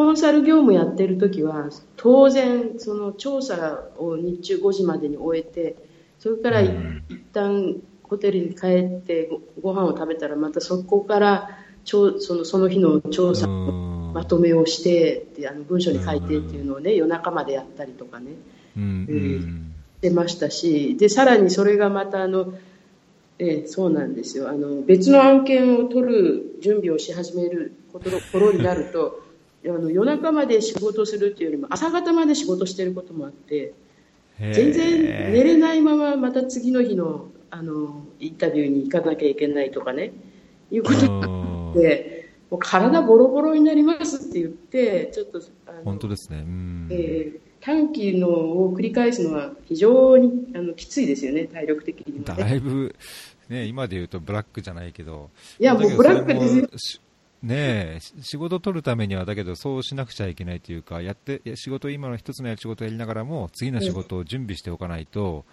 [0.00, 5.76] コンサル業務やってる時は当然その調査を日中5時までに終えて
[6.18, 6.72] それから一
[7.34, 9.28] 旦ホテルに帰って
[9.60, 11.50] ごご飯を食べたらまたそこから
[11.84, 18.30] そのその日の調査のまとめをしてであの文書に書いてっていうのをね夜中までやったりとかね、
[18.78, 22.54] うん、してましたしでさらにそれがまたあの、
[23.38, 24.48] えそうなんですよ。
[24.48, 27.74] あの別の案件を取る準備をし始める
[28.32, 29.28] 頃になると
[29.66, 33.74] あの夜中まで仕事するっていうよりも朝方まで仕事してることもあって
[34.38, 40.12] 全然寝れないまままた次の日のあのインタビューに行かなきゃいけないとかね
[40.70, 45.40] いうことがあってもう体ボロボロになりますって言ってちょっと
[45.84, 46.44] 本当ですね、
[46.90, 52.94] えー、短期のを繰り返すのは非常にあのきついですよね体力的にも、ね、だいぶ、
[53.48, 55.30] ね、今で言うとブラックじゃないけど。
[55.58, 57.00] いやもうブラックです
[57.42, 57.54] ね
[57.96, 65.46] え、仕事取るためには、だけどそうしなくちゃいけないというか、やって、仕事、今の一つの仕事をやりながらも、次の仕事を準備しておかないと、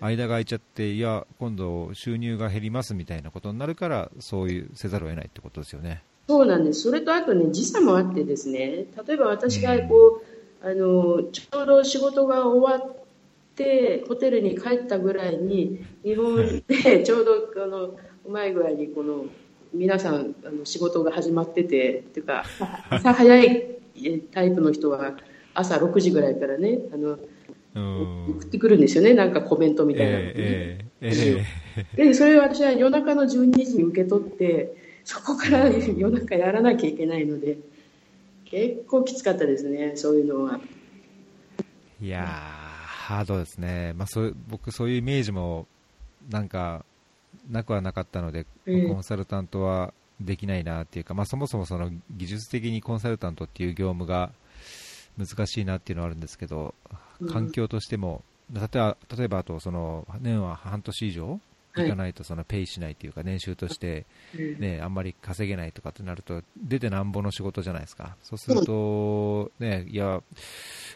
[0.00, 6.04] 間が空いちゃって、いや、今度収入が減りますみたいなことになるから、そういうせざるを得ないってことですよね。
[6.28, 6.82] そうなんです。
[6.82, 10.22] それとあとね、時差もあってですね、例えば私がこ
[10.62, 12.96] う、うん、あの、ちょうど仕事が終わっ
[13.56, 19.26] て、ホテルに帰ったぐらいに、日本でちょうど、あの、うまい具合にこの、
[19.74, 22.44] 皆さんあの仕事が始まっててっていうか
[22.90, 23.66] 朝早い
[24.32, 25.16] タイプの人は
[25.52, 27.18] 朝6時ぐらいからねあの
[27.74, 30.32] 送ってくるんですよねなんかコメントみたいなの、ね。
[30.36, 37.58] えーえー、でそれを私は夜中の12時に受け取ってそこから夜中やらなきゃいけないので
[38.44, 40.60] 結構きつかったですねそういうのは。
[42.00, 45.66] いやハードですね、まあ、そう僕そういうイメージも
[46.30, 46.84] なんか
[47.48, 54.32] なくはなかったので、コンサルタントはできないなっていうか、まあ、そもそもその技術的にコンサルタントっていう業務が
[55.18, 56.74] 難しいなっていうのはあるんですけど、
[57.30, 58.22] 環境としても、
[58.52, 61.40] 例えば例えばあとその年は半年以上
[61.76, 68.16] いかないとそのペイしないというか年収として、ね、あんまり稼げないとかってなると出てなんぼの仕事じゃないですか。
[68.22, 70.22] そうすると、ね、いや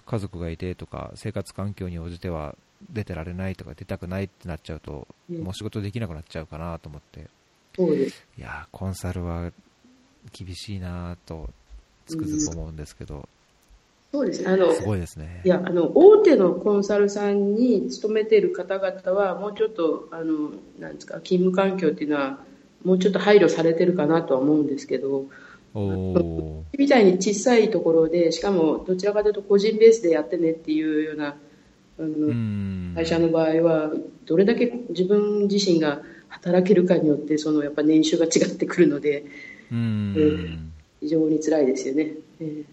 [0.07, 2.55] 家族がいてとか生活環境に応じては
[2.91, 7.27] 出てられないとか出たくないってなっちゃうと、もう仕事できなくなっちゃうかなと思って、
[7.77, 8.25] そうです。
[8.39, 9.51] いやコンサルは
[10.33, 11.49] 厳しいなと
[12.07, 13.29] つくづく思うんですけど、
[14.13, 14.49] そうです。
[14.49, 15.43] あのすごいですね。
[15.45, 22.39] いやあの大手のコンサルさんに勤めている方々はもうちょっとあのなんですか勤務環境っていうのは
[22.85, 25.27] もうちょっと配慮されてるかなとは思うんですけど。
[25.75, 31.37] おみたいに小さいところでしかもどちらかというと個人ベースでやってねっていうような
[31.99, 33.91] あの会社の場合は
[34.27, 39.25] どれだけ自分自身が働けるかによってそのやっぱ年収が違ってくるので、
[39.73, 40.59] うん、えー、
[41.01, 42.13] 非常に辛いですよね。
[42.41, 42.65] えー。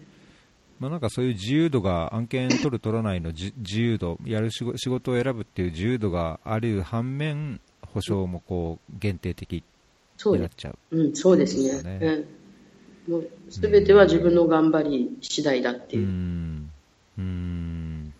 [0.78, 9.64] まあ、なんかそういう自由度が案件取る取らないの自由度やる仕事を選ぶっていう自由度がある反面保証もこう限定的
[10.24, 10.78] になっちゃう。
[10.92, 12.26] う、うん、そうですね、ね。
[13.06, 16.06] うん、もう全ては自分の頑張り次第だっていう。
[16.06, 16.70] うん。
[17.18, 18.14] うん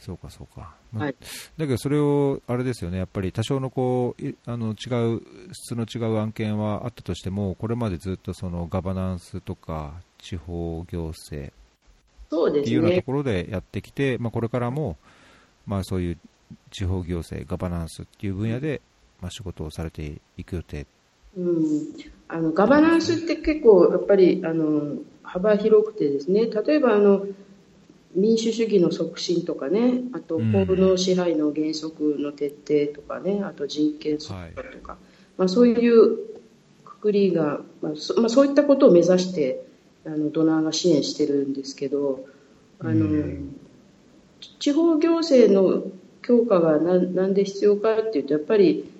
[0.00, 1.14] そうかそうか、まあ、はい、
[1.58, 2.98] だけどそれをあれですよね。
[2.98, 5.22] やっぱり多少のこうあの違う
[5.52, 11.52] 質の違う案件はあったとしてもこれまでずっとそのガバナンスとか地方行政
[12.30, 14.96] っていうようなところでやってきて、まあ、これからも、
[15.66, 16.18] まあ、そういう
[16.70, 18.80] 地方行政ガバナンスっていう分野で、
[19.20, 20.86] まあ、仕事をされていく予定。
[21.36, 21.66] うん、
[22.28, 26.46] あのガバナンスって結構やっぱりあの幅広くてですね。
[26.46, 27.26] 例えばあの
[28.14, 30.42] 民主主義の促進とかねあと法
[30.74, 34.52] の支配の原則の徹底とかねあと人権とか、はい、
[35.36, 36.16] まあ、そういう
[36.84, 39.64] くくりが、まあそまあ、そういったことを目指して
[40.04, 42.24] あのドナーが支援してるんですけど
[42.80, 43.36] あの、
[44.58, 45.84] 地方行政の
[46.22, 48.90] 強化がななんで必要かっていうとやっぱり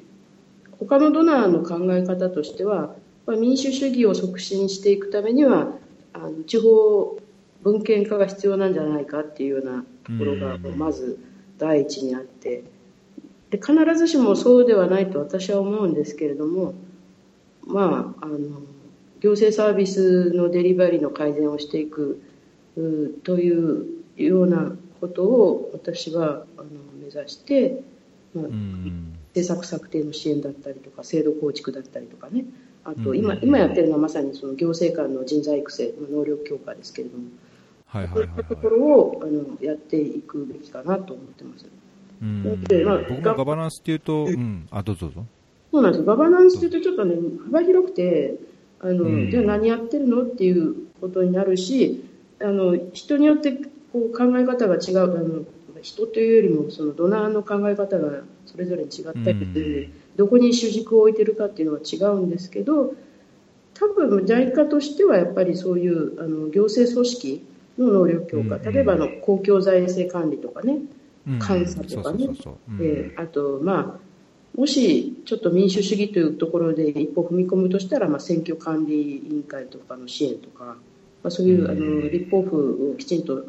[0.78, 2.94] 他のドナーの考え方としては
[3.26, 5.68] 民主主義を促進していくためには
[6.12, 7.18] あの地方
[7.62, 11.18] 文献化が必要なんじゃないかっていうようなところがまず
[11.58, 12.64] 第一にあって。
[13.50, 16.74] で必ずしもそうではないと私は思うんですけれども
[17.66, 18.38] まああの
[19.20, 22.22] 行政サービスのデリバリーの改善をしていく
[23.24, 23.86] という
[24.16, 26.68] ようなことを私はあの
[27.02, 27.82] 目指して、
[28.34, 28.44] まあ、
[29.34, 32.44] 政策策定の支援だったりとか制度構築だったりとかね。
[32.82, 37.24] あと今今やってるのはまさにその行政官の人材育成能力強化ですけれども
[37.90, 41.66] はいはいはい、はい、そういったところをあのやっていくべきかなと思ってます。
[42.22, 42.64] うん。
[42.64, 45.26] でまあ、僕もガバナンスっていうと、うん、あどうぞどうぞ。
[45.72, 47.14] そうなんですガバナンスっていうとちょっとね
[47.46, 48.34] 幅広くて
[48.80, 52.04] あの、うん、じゃあ何やってるのっていうことになるし
[52.40, 53.52] あの人によって
[53.92, 55.02] こう考え方が違う。
[55.02, 55.44] あの
[55.82, 62.92] 人というよりもそのドナーの考え方がそれぞれ違ったりで、どこに主軸を置いてるかっていうのは違うんですけど
[63.74, 67.46] 多分 JICA としてはやっぱりそういうあの行政組織
[67.80, 70.78] の能力強化、例えばの公共財政管理とかね、
[71.26, 72.28] 監査とかね、
[73.16, 74.10] あと、まあ、
[74.56, 80.76] もしちょっと民主主義というところで一歩踏み込むとしたら、まあ、選挙管理委員会とかの支援とか、ま
[81.24, 83.44] あ、そういうあの立法府をきちんと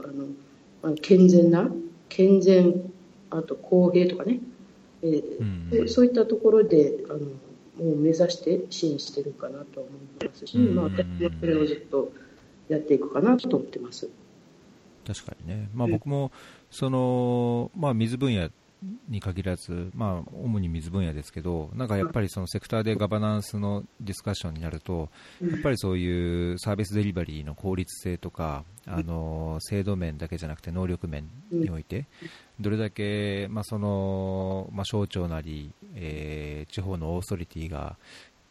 [0.83, 1.69] あの健全な
[2.09, 2.81] 健全
[3.29, 4.39] あと公平とかね、
[5.01, 9.89] えー、そういったところであのもう目指して支援してるかなと思
[10.21, 12.11] いますし、まあ、私もそれをずっと
[12.69, 14.09] やっていくかなと思ってます。
[15.05, 16.31] 確かにね、まあ、僕も
[16.69, 18.49] その、まあ、水分野
[19.09, 25.09] に限らず、まあ、主に水分野ですけど、なんかやっぱりそのセクターでガバナンスのディスカッションになると、
[25.41, 32.07] やっぱりそういうサービスデリバリーの効率性とか、あの制度面だけじゃなくて能力面において、
[32.59, 37.97] どれだけ、まあそのまあ、省庁なり、えー、地方のオーソリティが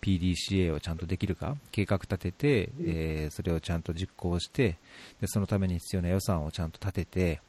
[0.00, 4.78] PDCA をちゃんとできるか、計画立てて、えー、それをちゃんと実行して
[5.20, 7.40] で、そのために必要な予算をちゃんと立てて、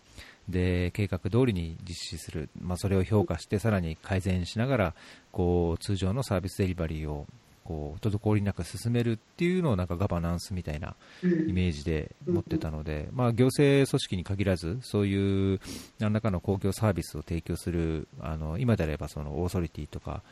[0.49, 4.93] で計画通りに実施する、まあ、それを評価してさらに改善しながら
[5.31, 7.27] こう通常のサービスデリバリーを
[7.63, 15.59] こう滞りなく進めるっていうのをなんかガバナンスみたいなイメージで持ってたので、まあ、行政組織に限らずそういう
[15.99, 20.23] 何らかの公共サービスを提供するあの今であればそのオーソリティとか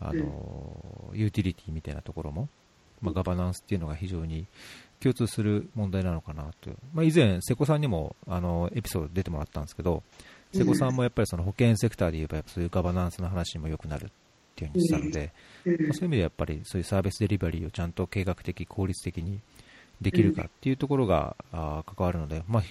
[0.00, 2.48] あのユーティリティみたいなところも、
[3.00, 4.46] まあ、ガバナンスっていうのが非常に
[5.00, 6.70] 共通する問題なのかなと。
[6.70, 10.02] いう、まあ、以前、瀬古さんにもあのエピソード出てもらったんですけど、
[10.52, 14.08] 瀬古さんもやっぱりその保険セクターで言えば、そういうガバナンスの話にもよくなるっ
[14.54, 15.32] ていうふうに言ってたので、
[15.84, 19.40] まあ、そういう意味でやっぱりそういうサービスデリバリーをちゃんと計画的、効率的に
[20.00, 22.62] できるかっていうところが、あ関わるので、まあ、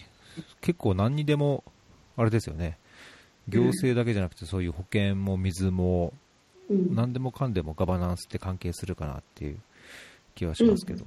[0.62, 1.64] 結構何にでも、
[2.18, 2.78] あれですよね、
[3.48, 6.14] 行政だけじゃなくて、そういう保険も水も、
[6.70, 9.58] 何でもかんでもガバナンスって関係するかなっていう
[10.34, 11.06] 気はしますけど。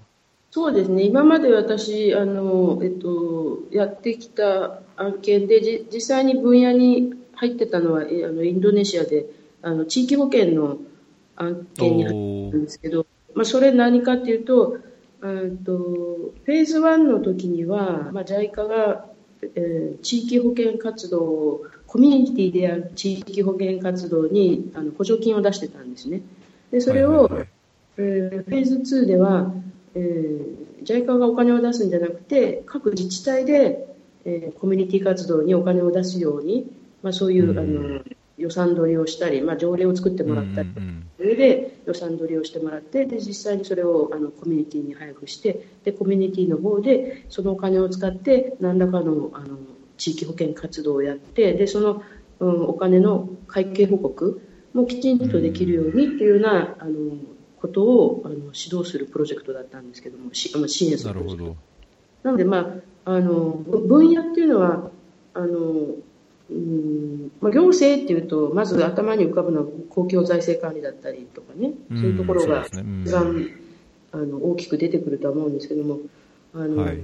[0.51, 9.27] そうですね、今まで私、あのえっと、やってきた案件で、じ実際に分野に入ってたのは、あのインドネシアで
[9.61, 10.79] あの地域保険の
[11.37, 14.79] 案件に入ってたんですけど、まあ、それ何かっていうと、
[15.21, 19.07] うんとフェーズ1の時には、まあ、JICA が、
[19.55, 26.21] えー、地域保険活動を、コミュニティでやる地域保険活動にあの補助金を出してたんですね。
[26.71, 27.49] でそれを、はいはいはい、
[27.97, 29.53] えー、フェーズ2では、
[29.95, 36.71] えー、JICA がお金を出すんじゃなくて各自治体で、えー、コミュニティ活動にお金を出すように、
[37.03, 38.05] まあ、そういう、うん、あの
[38.37, 49.57] 予算取りをしたり、まあ、条例を作ってもらったり、うん、それで予算取りをしてもらってで実際にそれをあのコミュニティに配布してでコミュニティの方でそのお金を使って何らかのあの
[49.99, 52.03] 地域保険活動をやってでその、
[52.41, 54.41] うん、お金の会計報告
[54.73, 57.17] もきちんとできるようにっていうようなあの
[57.61, 61.57] ことをあの指導するプロジェクトだったんですけども、し支援するプロジェクト。
[62.23, 64.91] なので、まあ、あの分野っていうのは
[65.35, 65.97] あの、
[66.51, 73.51] うんまあ、行政っていうとまず頭に浮かぶのは公共財政管理だったりとかね、そういうところが一番、
[74.13, 75.99] あの大きく出てくるとは思うんですけども
[76.55, 77.01] あの、はい、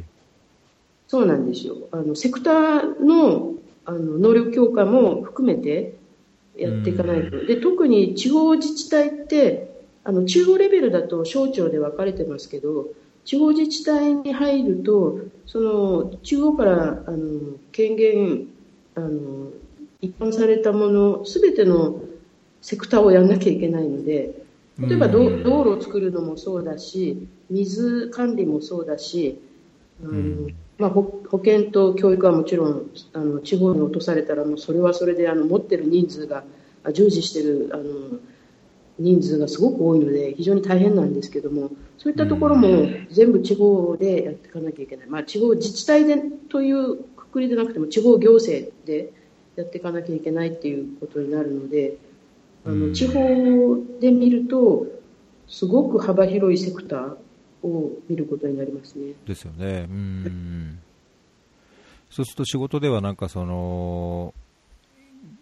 [1.15, 1.77] そうなんですよ。
[1.93, 3.53] あのセクターの
[3.85, 5.95] あの能力強化も含めて
[6.57, 12.89] やっていかないと、で特に地方自治体ってあの中央レベルだと省庁で分かれてますけど
[13.25, 18.49] 地方自治体に入るとその中央からあの権限
[18.97, 19.51] あの
[20.01, 22.01] 一般されたもの全ての
[22.61, 24.35] セクターをやらなきゃいけないので
[24.81, 29.41] 例えば道路を作るのもそうだし水管理もそうだし、
[30.03, 30.49] あの
[30.79, 36.43] まあ、保健と教育はもちろんあの地方に落とされたらもうそれはそれであの持ってる人数が
[36.93, 37.85] 従事してるあの
[38.99, 46.17] 人数がすごく多いので非常に大変なんですけどもそういったところも全部地方でやっていかなきゃいけない、まあ、地方自治体で
[46.49, 49.13] というくくりでなくても地方行政で
[49.57, 51.97] やっていかなきゃいけないっていうことになるので
[52.67, 53.21] あの地方
[54.01, 54.87] で見ると
[55.49, 57.17] すごく幅広いセクター
[57.65, 59.15] を見ることになりますね。
[59.27, 59.87] ですよね。
[59.89, 60.79] うん
[62.11, 64.35] そうすると仕事ではなんかその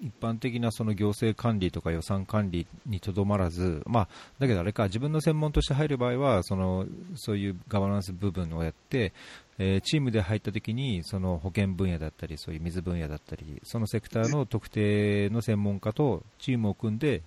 [0.02, 4.08] 一般的なその行政管理とか予算管理にとどまらず、まあ、
[4.40, 9.12] だけどあれか、自分の専門として入る場合は、そのそういうガバナンス部分をやって、
[9.58, 17.22] えー、チームで入った時に、その保険分野だったり、そういう水分野だったり、そのセクターの特定の専門家とチームを組んで、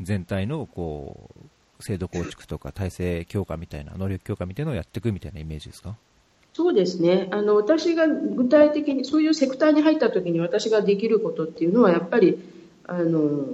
[0.00, 1.40] 全体のこう
[1.84, 5.96] 制度構築とか体制強化みたいな、能力強化みたいなのをやっていくみたいなイメージですか？
[6.54, 7.28] そうですね。
[7.32, 12.38] あの私が具体的にそういうセクターに入った時に私ができることっていうのはやっぱり
[12.86, 13.46] あの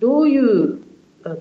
[0.00, 0.82] どういう
[1.24, 1.36] あの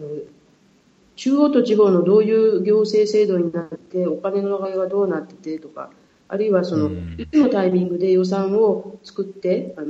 [1.15, 5.89] 中央と地方のどういう行政制度になってお金の流れがどうなっててとか
[6.27, 9.87] あるいはその、いつのタイミングで予算を作ってあの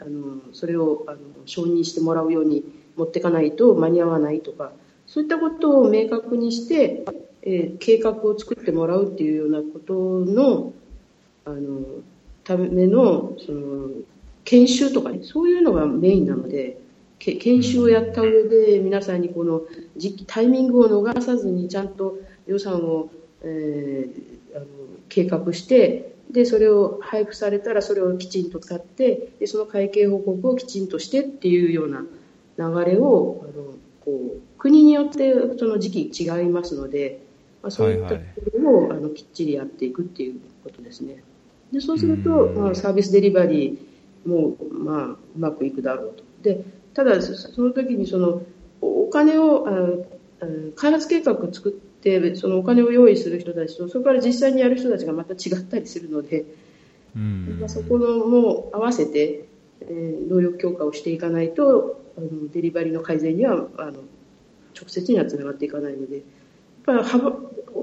[0.00, 2.64] あのそれをあの承認してもらうように
[2.96, 4.72] 持っていかないと間に合わないとか
[5.12, 7.04] そういったことを明確にして、
[7.42, 10.72] えー、計画を作ってもらうっていうようなことの
[11.44, 11.82] あの
[12.44, 13.90] ためのその
[14.44, 16.78] 研修とか、ね、そういうのがメインなので
[17.18, 19.62] 研修をやった上で皆さんにこの
[19.98, 23.10] 時期タイミングを逃さずにちゃんと予算を、
[23.42, 24.66] えー、あの
[25.10, 32.00] 計画してでそれを配布されたらそれをきちんと使ってでその会計報告をきちんとしてっていうような
[32.58, 37.20] 流れをあのこう国によってその時期違いますので、
[37.62, 41.22] まあ、そういったところを、はいはい、あのきっちりやっていくっていうことですね。
[41.72, 46.24] でそうすると、まあ、サービスデリバリーも、まあ、うまくいくだろうと。
[46.42, 48.42] でただその時にその
[48.80, 50.02] お金をあ
[50.74, 56.44] 開発計画を作ってそのお金を用意する人たちとそこから実際にやる人たちがまた違ったりするので、
[57.14, 59.44] うんまあ、そこのも合わせて、
[59.92, 63.92] えー、能力強化をしていかないとあのデリバリーの改善にはあの
[64.74, 66.24] 直接にはつながっていかないのでやっ
[66.86, 67.32] ぱり幅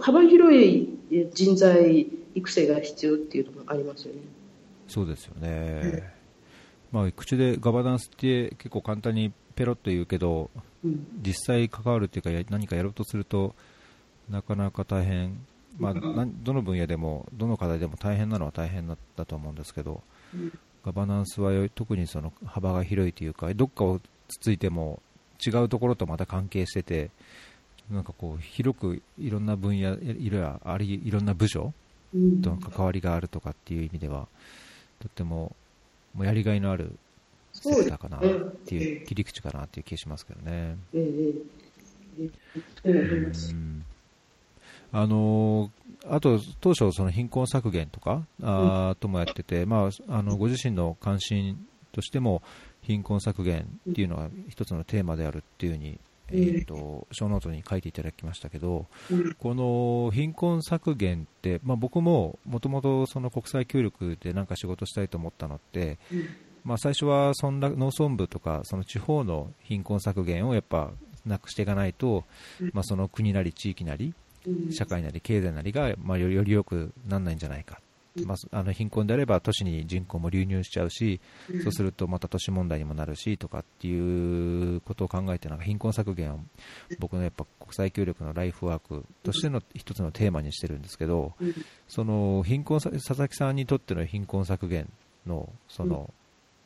[0.01, 0.99] 幅広い
[1.33, 4.21] 人材育成が必要っていうのもありますよね。
[4.87, 6.11] そうですよね、
[6.91, 10.49] まあ、口でガバナンスって結構簡単にペロッと言うけど、
[10.83, 13.53] うん、実際関わるっていうか何かやろうとすると
[14.31, 15.39] なかなか大変、
[15.77, 20.01] まあ、どの分野でもどの課題でも大変なのは大変だと思うんですけど、
[20.33, 20.57] うん、
[20.89, 25.01] ガバナンスは特にその幅が広いというかどっかをつついても
[25.45, 27.11] 違うところとまた関係してて
[27.91, 31.73] なんかこう広くいろんな分野いろありいろんな部署
[32.41, 34.27] との関わりがあるとかっていう意味では
[34.99, 35.55] とっても
[36.15, 36.91] もうやりがいのある
[37.53, 38.21] セクターかなっ
[38.65, 40.77] ていう、切り口かなっていう気がしますけどね。
[44.91, 45.71] あの
[46.07, 52.41] あと当初、その貧困削減とかあともやってて、まあ、あのご自身の関心としても
[52.81, 55.99] 貧困削減っていうのが一つのテーマであるっていうふうに、
[56.31, 58.87] えーと、小ノートに書いていただきましたけど、
[59.39, 65.99] この貧困削減って、まあ、僕ももともと国際協力で何か仕事したいと思ったのって、
[66.63, 70.91] まあ、最初はそんな農村部とかその地方の貧困削減をやっぱ
[71.25, 72.23] なくしていかないと、
[72.73, 74.13] まあ、その国なり地域なり
[74.71, 77.79] 社会なり経済なりが、まあ、よりよくならないんじゃないか、
[78.25, 81.21] まあ、あの貧困であれば都市に人口も流入しちゃうし、
[81.63, 86.39] そうするとまた都市問題にもなるしとかっていうことを考えてなんか貧困削減を
[86.99, 91.33] 僕のやっぱ国際協力のライフワークとしての一つのテーマにしてるんですけど、
[91.87, 94.89] その貧困佐々木さんにとっての貧困削減
[95.25, 96.13] のその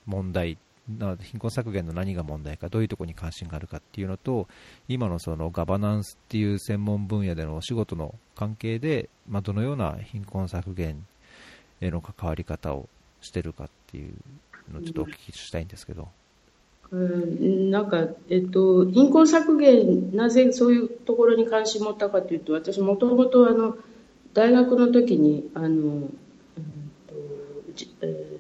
[0.05, 0.57] 問題
[0.87, 4.47] 貧困削減の何が問題かどういうところに関心があるかっていうのと
[4.89, 11.05] 今のそのガバナンスっていう専門分野でのお仕事の関係で、まあ、どのような貧困削減
[11.79, 12.89] への関わり方を
[13.21, 14.13] してるかっていう
[14.73, 16.09] のをちょっとお聞きしたいんですけど。
[16.91, 23.79] うん、なんか、えっと、貧困削減、なぜそういうところに関心を持ったかというと、私もともと、
[24.35, 26.11] 大学の時に、あの、うん
[27.07, 27.15] と
[28.01, 28.32] えー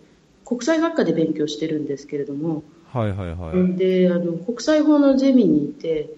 [0.53, 3.75] 国際学科で勉強してるんですけれども、はいはいはい。
[3.75, 6.11] で、あの、国際法のゼミにいて、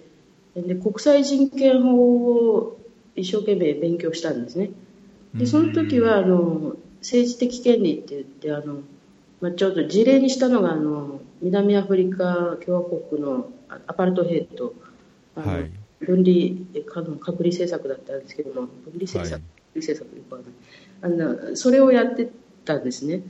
[0.56, 2.78] で、国際人権法を
[3.16, 4.72] 一生懸命勉強したんですね。
[5.34, 8.82] で、その時は、あの、政治的権利って言って、あの、
[9.40, 13.50] まあ、ちょうど事例にしたのが、あの、南アフリカ共和国の
[13.88, 14.74] アパルトヘイト、
[15.36, 19.40] あの、はい、分離、隔離政策だったんですけども、分離政策、は
[19.76, 20.26] い、政策。
[21.02, 22.30] あの、それをやって
[22.66, 23.22] たんですね。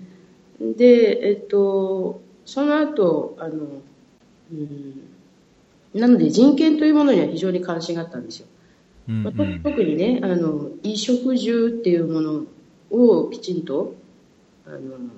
[0.60, 3.82] で、えっと、その後、あの、
[4.52, 8.48] うん、なので人権というものには非常に関心があったんですよ。
[9.10, 9.34] うんうんまあ、
[9.64, 12.46] 特にね、あの、衣食住っていうもの
[12.92, 13.96] をきちんと、
[14.66, 15.10] あの、なん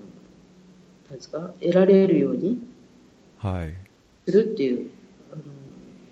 [1.13, 2.59] ですか、得られるように、
[3.38, 3.73] はい。
[4.25, 4.89] するっていう、
[5.31, 5.41] あの、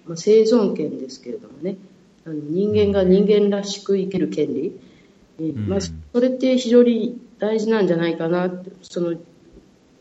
[0.08, 1.78] まあ、生存権ですけれどもね、
[2.26, 4.80] あの人間が人間らしく生きる権利、
[5.40, 9.16] うん、まあ、それって非常に大事なんじゃないかなってその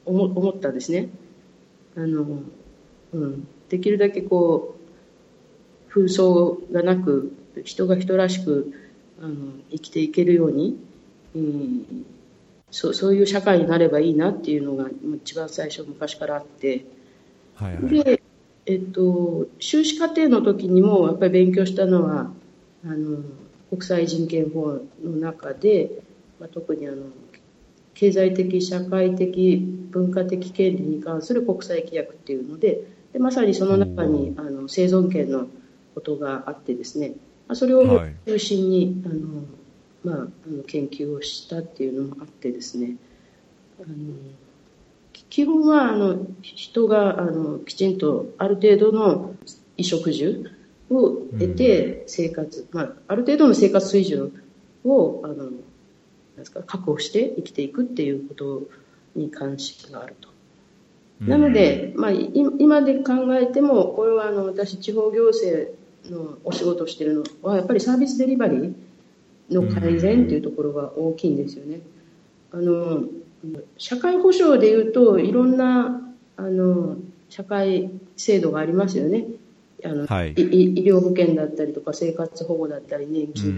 [0.04, 1.08] 思思ったんですね。
[1.96, 2.42] あの、
[3.12, 4.76] うん、できるだけこ
[5.88, 7.32] う紛争がなく
[7.64, 8.72] 人が人らしく
[9.20, 9.34] あの
[9.70, 10.78] 生きていけるように、
[11.34, 12.06] うん、
[12.70, 16.84] そそういう社会になればいいなっていうのが一番最初昔からあって、
[17.54, 18.22] はいはい、で、
[18.66, 22.30] えっと、修士課程の時にもやっぱり勉強したのは
[22.84, 23.18] あの
[23.70, 26.02] 国際人権法の中で
[26.40, 26.96] まあ、特にあの
[27.94, 29.56] 経済的、社会的、
[29.90, 32.80] 文化的権利に関する国際規約っていうので、
[33.12, 35.46] でまさにその中にあの生存権の
[35.94, 37.12] ことがあってですね、
[37.52, 37.84] それを
[38.26, 39.44] 中心に、はい、あの
[40.04, 42.96] まあ、あの研究をしたっていうのもあってですね、
[43.80, 43.94] あの
[45.30, 49.34] 基本はあの人があのきちんとある程度の
[49.76, 50.50] 衣食住
[50.90, 54.32] を得て生活、うん、まあ、ある程度の生活水準
[54.84, 55.50] をあの
[56.36, 58.62] ですか確保して生きていくっていうこと
[59.14, 60.28] に関心があると。
[61.20, 65.72] なので、まあ、今で考えても、これはあの私、地方行政
[66.10, 68.74] のお仕事をしているのは、やっぱりサービスデリバリー
[69.50, 71.80] の改善っていうところが大きいんですよね。
[72.52, 73.04] あの
[73.78, 76.00] 社会保障でいうと、いろんな
[76.36, 76.96] あの
[77.28, 79.26] 社会制度がありますよね。
[79.84, 83.54] あの、はい、医療保険だったりとか、生活保護だったり、年金、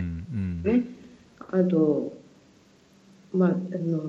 [0.65, 0.73] ね、
[1.53, 2.16] うんうん、あと、
[3.37, 4.01] まあ、あの、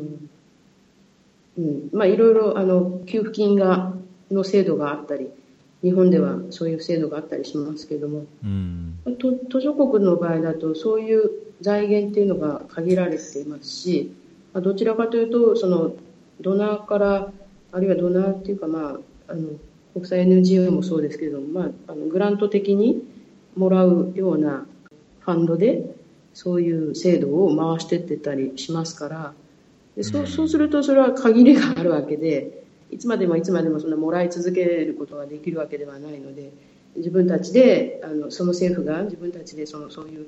[1.58, 3.94] うん、まあ、いろいろ、あの、給付金が、
[4.32, 5.30] の制度があったり、
[5.84, 8.98] 日本ではそういう制度があったりしますけれども、うん、
[9.50, 14.12] 途上国の場合だと、そういう財源っていうのが限られていますし、
[14.54, 15.94] まあ、どちらかというと、その、
[16.42, 17.32] ドナーから、
[17.72, 19.50] あるいはドナーっていうか、まあ、あの、
[19.94, 23.04] 国際 NGO もそうですけれども、まあ、あのグラント的に
[23.56, 24.66] もらうような
[25.22, 25.84] ファンドで、
[26.38, 29.34] そういう制度を回してってたりしますから。
[29.96, 36.52] でそうそうするとそれは限りがあるわけでいつまでもいつまでもそんなもらい続けることができるわけではないので
[36.96, 40.28] 自分たちであのその政府が自分たちでそのそういう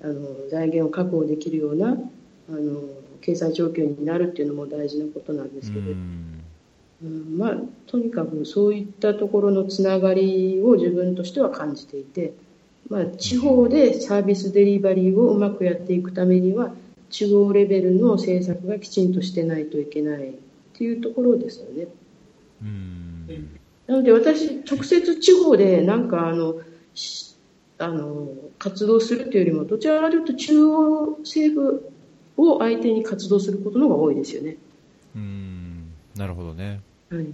[0.00, 2.82] あの財源を確保できるようなあの
[3.20, 5.90] 経済状況になるっていうのも大事なことなんですけど。
[7.00, 7.56] うん、まあ、
[7.86, 12.32] とにかくそういったところのつながりを自分としては感じていて、
[12.88, 16.72] まあ、地方でサービスデリバリーをうまくやっていくためには
[17.10, 20.32] 地方レベルの政策がきちんとしてないといけないっ
[20.74, 21.88] ていうところですよね。
[22.62, 26.60] うんなので私直接地方でなんかあの
[27.78, 28.28] あの
[28.58, 31.92] 活動するというよりもどちらかというと中央政府
[32.36, 34.56] を相手に活動することの方が多いですよね。
[35.16, 36.80] うんなるほどね。
[37.10, 37.26] はい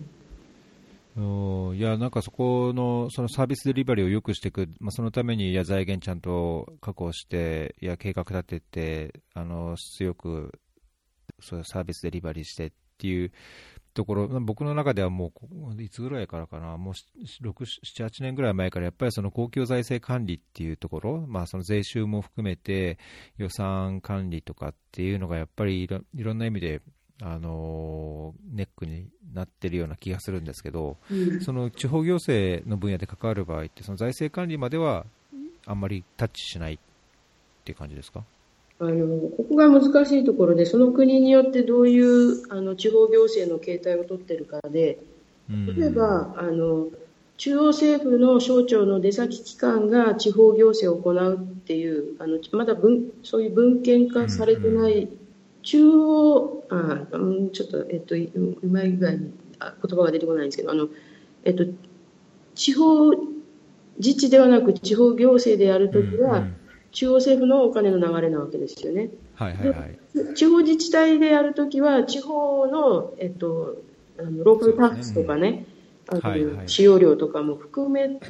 [1.17, 10.53] いやなんかそこのそのサービスデリバリーを良くしていく、まあ、そのためにいや財源ちゃんと確保して、いや計画立てて、あの強く
[11.41, 13.31] そうサービスデリバリーしてっていう
[13.95, 15.33] ところ、僕の中ではも
[15.77, 22.99] う、いつぐらいからかな、もう6、7、8年ぐらい前から、やっぱりその公共財政管理っていうところ、まあ、その税収も含めて
[23.37, 26.83] 予算管理とかっていうのが、やっぱりいろいろんな意味で
[27.23, 35.07] あのネックになっているような気がするんですけど、うん、その地方行政の分野で関わる場合って、その財政管理までは
[35.67, 36.79] あんまりタッチしないっ
[37.65, 38.25] ていう感じですか？
[38.81, 44.99] あのここが難しいところで、その国によってどういうあの地方行政の形態をとっているかで、
[45.49, 46.89] 例えば、あの
[47.37, 55.09] 中央政府の省庁の出先機関が地方行政を行うっていう、あのまだ文そういう文献化されてない
[55.65, 60.89] 中央、あうん、ちょっと、えっと、うまい具合にあ言葉が出てこないんですけど、あの、
[61.45, 61.65] えっと、
[62.55, 63.11] 地方
[63.99, 66.57] 自治ではなく地方行政でやるときは、うんうん、
[66.93, 69.09] 中央政府のお金の流れなわけですよね。
[69.35, 73.83] はいはいはい、地方自治体でやるときは、地方の、えっと、
[74.19, 75.67] あのローカルタックスとかね、ね
[76.09, 78.21] あの、はいはい、使用料とかも含め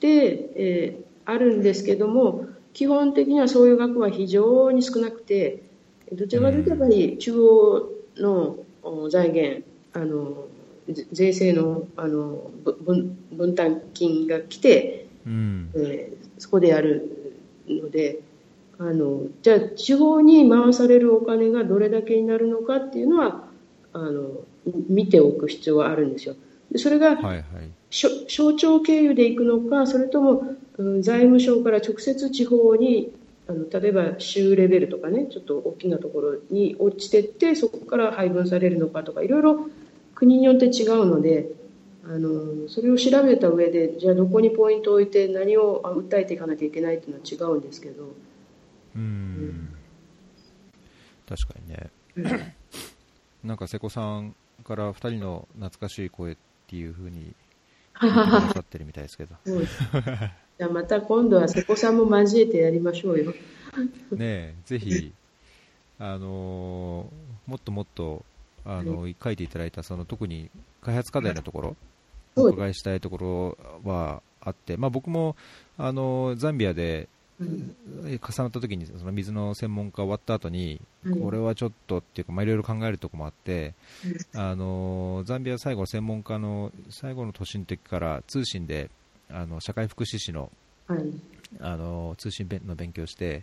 [0.00, 5.73] て、えー、あるんですけども、基本的にはそういう額は非常に少なくて、
[6.16, 9.62] どちらかというとやっぱり中央の財源、
[9.92, 10.46] あの
[11.12, 18.20] 税制のあの分分担金が来て、うん、えー、そこでやるので
[18.78, 23.48] あのじゃあ地方に回されるお金がどれだけになるのかっていうのは
[23.92, 24.42] あの
[24.88, 26.36] 見ておく必要はあるんですよ。
[26.76, 27.44] それが、はいはい、
[27.90, 33.12] 省庁経由で行くのかそれとも、うん、財務省から直接地方に
[33.46, 39.68] あの例えば州レベルとかねちょっと大きなところに落ちてってそこから配分されるのかとかいろいろ
[40.14, 41.50] 国によって違うので
[42.06, 48.14] あのそれを調べた上でじゃあどこにポイントを置いて何を訴えていかなきゃいけないっていうのは違うんですけど。
[48.94, 49.70] うん、
[51.28, 51.90] 確かにね。
[53.42, 54.34] なんか瀬古さん
[54.64, 56.36] から2人の懐かしい声っ
[56.66, 57.34] ていうふうに
[58.00, 59.34] 言ってくださってるみたいですけど
[60.58, 63.34] じゃあまた今度は瀬古さんも交えてやりましょうよ。
[64.12, 65.12] ねぜひ、
[65.98, 68.24] あのー、もっともっと、
[68.64, 70.50] あのー、書いていただいた、その特に
[70.80, 71.76] 開発課題のところ、
[72.36, 75.34] お伺いしたいところはあって、まあ、僕も、
[75.76, 77.08] あのー、ザンビアで、
[77.40, 80.80] 重なった時にその水の専門家終わった後に、
[81.20, 83.74] これはちょっとっていうか、まあ、いろいろ考えるところもあって、
[84.34, 88.88] あのザンビア最後の専門家の最後の年の時から通信で
[89.34, 90.50] あの社会福祉士の,、
[91.60, 93.42] あの通信の勉強して、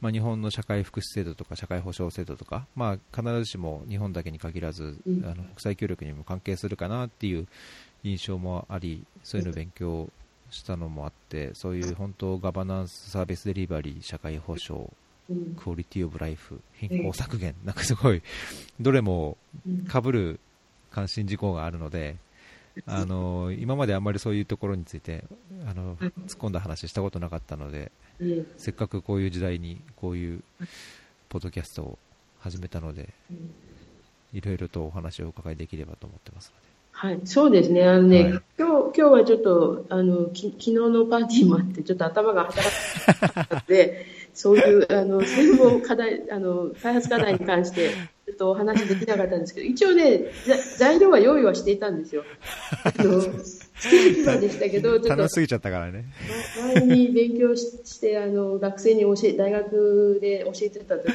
[0.00, 7.46] まあ、日本の社会福祉制度とか社会保障制度とか、まあ、必ずしも日本だけに限らず、あの国際協力にも関係するかなっていう
[8.02, 10.08] 印象もありそういうのを勉強
[10.50, 14.86] したのもあってそういう本当ガバナンスサービスデリバリー社会保障
[15.56, 18.22] クオリティオブライフ貧困削減なんかすごい
[18.80, 19.36] どれも
[19.86, 20.40] かぶる
[20.90, 22.16] 関心事項があるので
[22.86, 25.24] あの今まであんまりそういうところについて
[25.66, 27.90] あの突っ込んだ話したことなかったので
[28.56, 30.42] せっかくこういう時代にこういう
[31.28, 31.98] ポッドキャストを
[32.38, 33.10] 始めたので
[34.32, 36.69] いろいろとお話をお伺いできればと思ってますので。
[37.00, 37.88] はい、そうですね。
[37.88, 50.26] あのね、はい、今日、今日はちょっと、あの、き昨日のパーティーもあって、ちょっと頭が働かなかったので、 そういう、あの、専門課題、あの、開発課題に関して、ちょっとお話できなかったんですけど、一応ね、
[50.76, 52.22] 材料は用意はしていたんですよ。
[52.84, 55.08] あの、 ステーでしたけど、ちょっと。
[55.08, 56.04] 楽しすぎちゃったからね。
[56.74, 61.10] 前に勉強して、あの、学生に教え、大学で教えてた時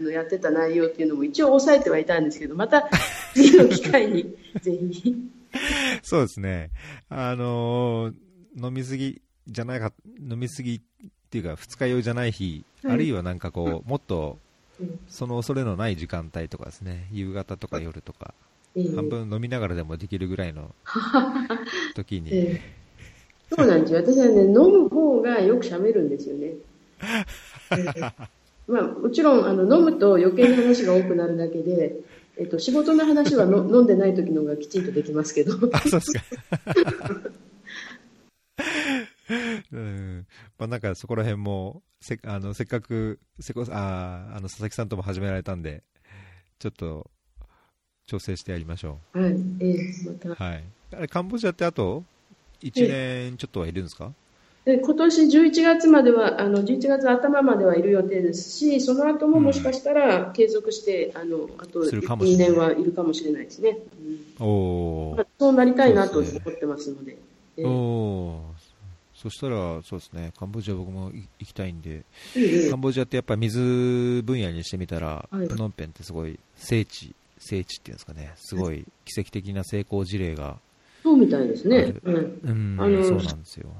[0.00, 2.88] のやってた内容っていうのも一応抑えてはいたんですけど、また
[3.34, 5.14] 次の機会にぜひ。
[6.02, 6.70] そうですね。
[7.08, 10.80] あのー、飲みすぎじゃないか、飲みすぎっ
[11.30, 14.38] ていうか、二日酔いじゃない日、はい、あるいはなんかこう、もっと、
[15.08, 18.34] その恐れのない時間帯とかですね、夕方とか夜とか、
[18.94, 20.74] 半分飲みながらでもできるぐらいの
[21.94, 22.30] 時に。
[22.32, 24.00] えー、そうなんですよ。
[24.00, 26.54] 私はね、飲む方がよく喋るんですよね。
[28.68, 31.96] まあ、もちろんあの飲むと余計な話が多くなるだけで、
[32.38, 35.52] えっと、仕事の話はの 飲んでない時の方がきちんとできますけど。
[35.72, 36.22] あ、そうですか。
[39.72, 40.26] うん
[40.58, 45.82] まあ、なんかそこら辺もせあのせっかくせこああの佐々木さんとも始められたんで
[46.58, 47.10] ちょっと
[48.06, 49.20] 調整してやりましょう。
[49.20, 50.44] はい、えー、また。
[50.44, 50.64] はい。
[50.92, 52.04] あれ、カンボジアってあと
[52.60, 54.12] 1年ちょっとはいるんですか、
[54.64, 63.78] で今年11月まではあの11月頭まではいる予定ですしその後ももしかしたら継続して、うん、あのあと2年はいるかもしれないですね、
[64.40, 67.12] うん、おまあ、そうなりたいなと思ってますので、
[67.56, 68.40] ね、お
[69.22, 70.32] そしたらそうですね。
[70.36, 72.02] カンボジア僕も行きたいんで、
[72.36, 78.32] えカンボジアってやっぱ水分野にしてみたら、はい、プノンペンってすごい聖地聖地っていうんですかね。
[78.36, 80.56] すごい奇跡的な成功事例が
[81.12, 81.94] そうみたいですね。
[82.04, 82.76] うん。
[82.80, 82.86] あ。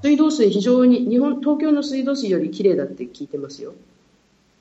[0.03, 3.73] 水道水非常に、日本、東京の水道水より綺麗だって聞いてますよ。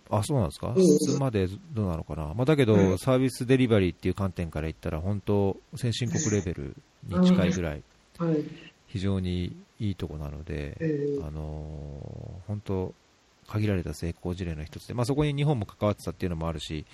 [0.08, 6.76] あ、そうなんですか、質までどうなのかな、まあ、だけど、うん、サービスデリバリーっていう観点から言ったら、本当、先進国レベル
[7.08, 7.82] に近いぐらい、
[8.88, 10.76] 非常にいいとこなので、
[11.26, 12.94] あのー、本当、
[13.48, 16.84] 限られた成功事例の一つで、まあ、そこに日本も関わってたっていうのもあるし、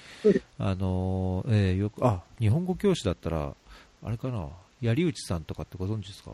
[0.59, 3.55] あのー、えー、よくあ日本語教師だったら、
[4.05, 4.49] あれかな、
[4.81, 6.33] 槍内さんとかってご存知ですか？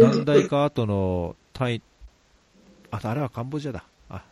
[0.00, 1.82] 何代か後のタイ、
[2.90, 3.84] あ、あれはカンボジアだ。
[4.08, 4.24] あ、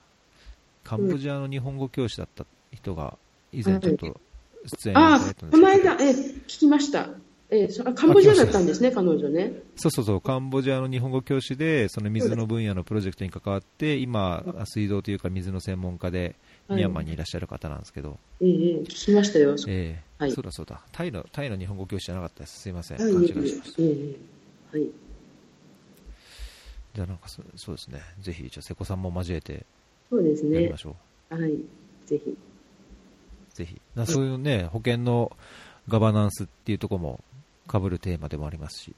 [0.84, 3.16] カンボジアの日本語教師だった人が
[3.52, 4.20] 以前ちょっと
[4.66, 5.50] 出演されたんですけど。
[5.52, 7.08] この間、え、聞きました。
[7.48, 9.52] えー、カンボジアだったんですね、彼女ね。
[9.76, 16.34] そうそうそう、カンボジアの日本語教師で、その水の分野のプロジェクトに関わって、今、水道というか水の専門家で、
[16.68, 18.18] ミャンマーにいらっしゃる方なんですけど。
[18.40, 18.48] ええ
[18.80, 19.54] 聞きましたよ。
[19.68, 20.82] ええはい、そうだそうだ。
[20.92, 22.60] タイの、タイの日本語教師じゃなかったです。
[22.60, 22.98] すいません。
[22.98, 23.82] 勘違いしました。
[23.82, 23.84] え
[24.74, 24.88] えはい。
[26.94, 28.00] じゃあなんかそそうですね。
[28.20, 29.66] ぜひ、じゃあ瀬古さんも交えて、
[30.10, 30.54] そうですね。
[30.54, 30.96] やりましょ
[31.30, 31.34] う。
[31.34, 31.52] はい。
[32.06, 32.36] ぜひ。
[33.52, 33.80] ぜひ。
[33.94, 35.36] なそういうね、保険の
[35.88, 37.24] ガバナンスっていうところも
[37.66, 38.94] かぶるテーマでもありますし。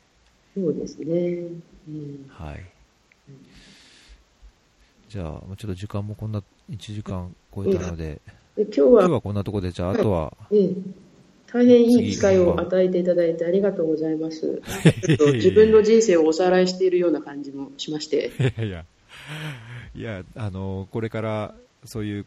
[0.54, 1.48] そうですね。
[1.88, 2.64] うん、はい。
[5.08, 8.20] じゃあ、ちょっと時間もこんな1時間超えたので、
[8.56, 8.86] 今日は。
[9.00, 10.70] 今日はこんなところで、じゃあ、あとは、ええ、
[11.52, 14.60] 大変いい機会を与えていただいてありがとうございます。
[15.34, 18.30] 自分の人生をおさらいしているような感じもしまして。
[18.58, 18.84] いやいや、
[19.94, 21.54] いやあのこれから
[21.84, 22.26] そういう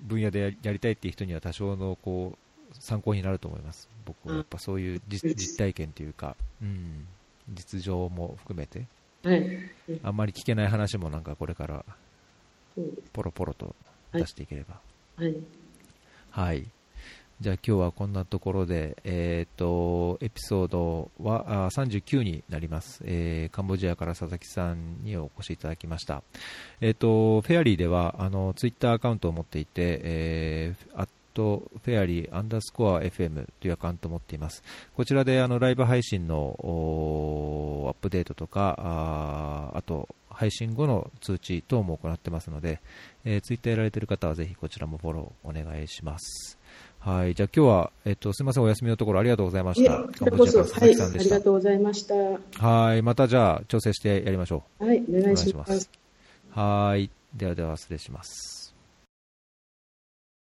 [0.00, 3.88] 分野でやりたいっていう人には多少のこう参考になると思います。
[4.04, 7.06] 僕はやっぱそういう実実体験というか、うん、
[7.54, 8.86] 実情も含めて、
[9.22, 9.70] はい、
[10.02, 11.84] あんまり聞けない話もなんかこれから
[13.12, 13.74] ポロポロと
[14.12, 14.80] 出していければ。
[15.16, 15.34] はい。
[16.30, 16.66] はい。
[17.40, 26.24] じゃあ今日はこんなところで、えっ、ー、と、エピソードはあ39になります、えー、カンボジアから佐々木さんにお越しいただきました。
[26.80, 31.08] えっ、ー、と、フェアリーでは、あの、ツイッターアカウントを持っていて、えー、アッ
[31.38, 34.64] トフェアリーアンダースコア FM というアカウントを持っています。
[34.96, 36.56] こちらであのライブ配信の
[37.88, 42.80] アップデートとか、ああと配信後の通知等も行ってますので、
[43.24, 46.58] えー、ツイッターやられている方はぜひこちらもフォローお願いします。
[46.98, 49.98] はい、じゃあ今日は、えっと、すみません、お休みのところありがとうございました。
[50.02, 52.14] こちらこそ、はい、ありがとうございました。
[52.66, 54.86] はい、またじゃあ調整してやりましょう。
[54.86, 55.88] はい、お願いします。
[56.50, 58.57] はい、ではでは失礼します。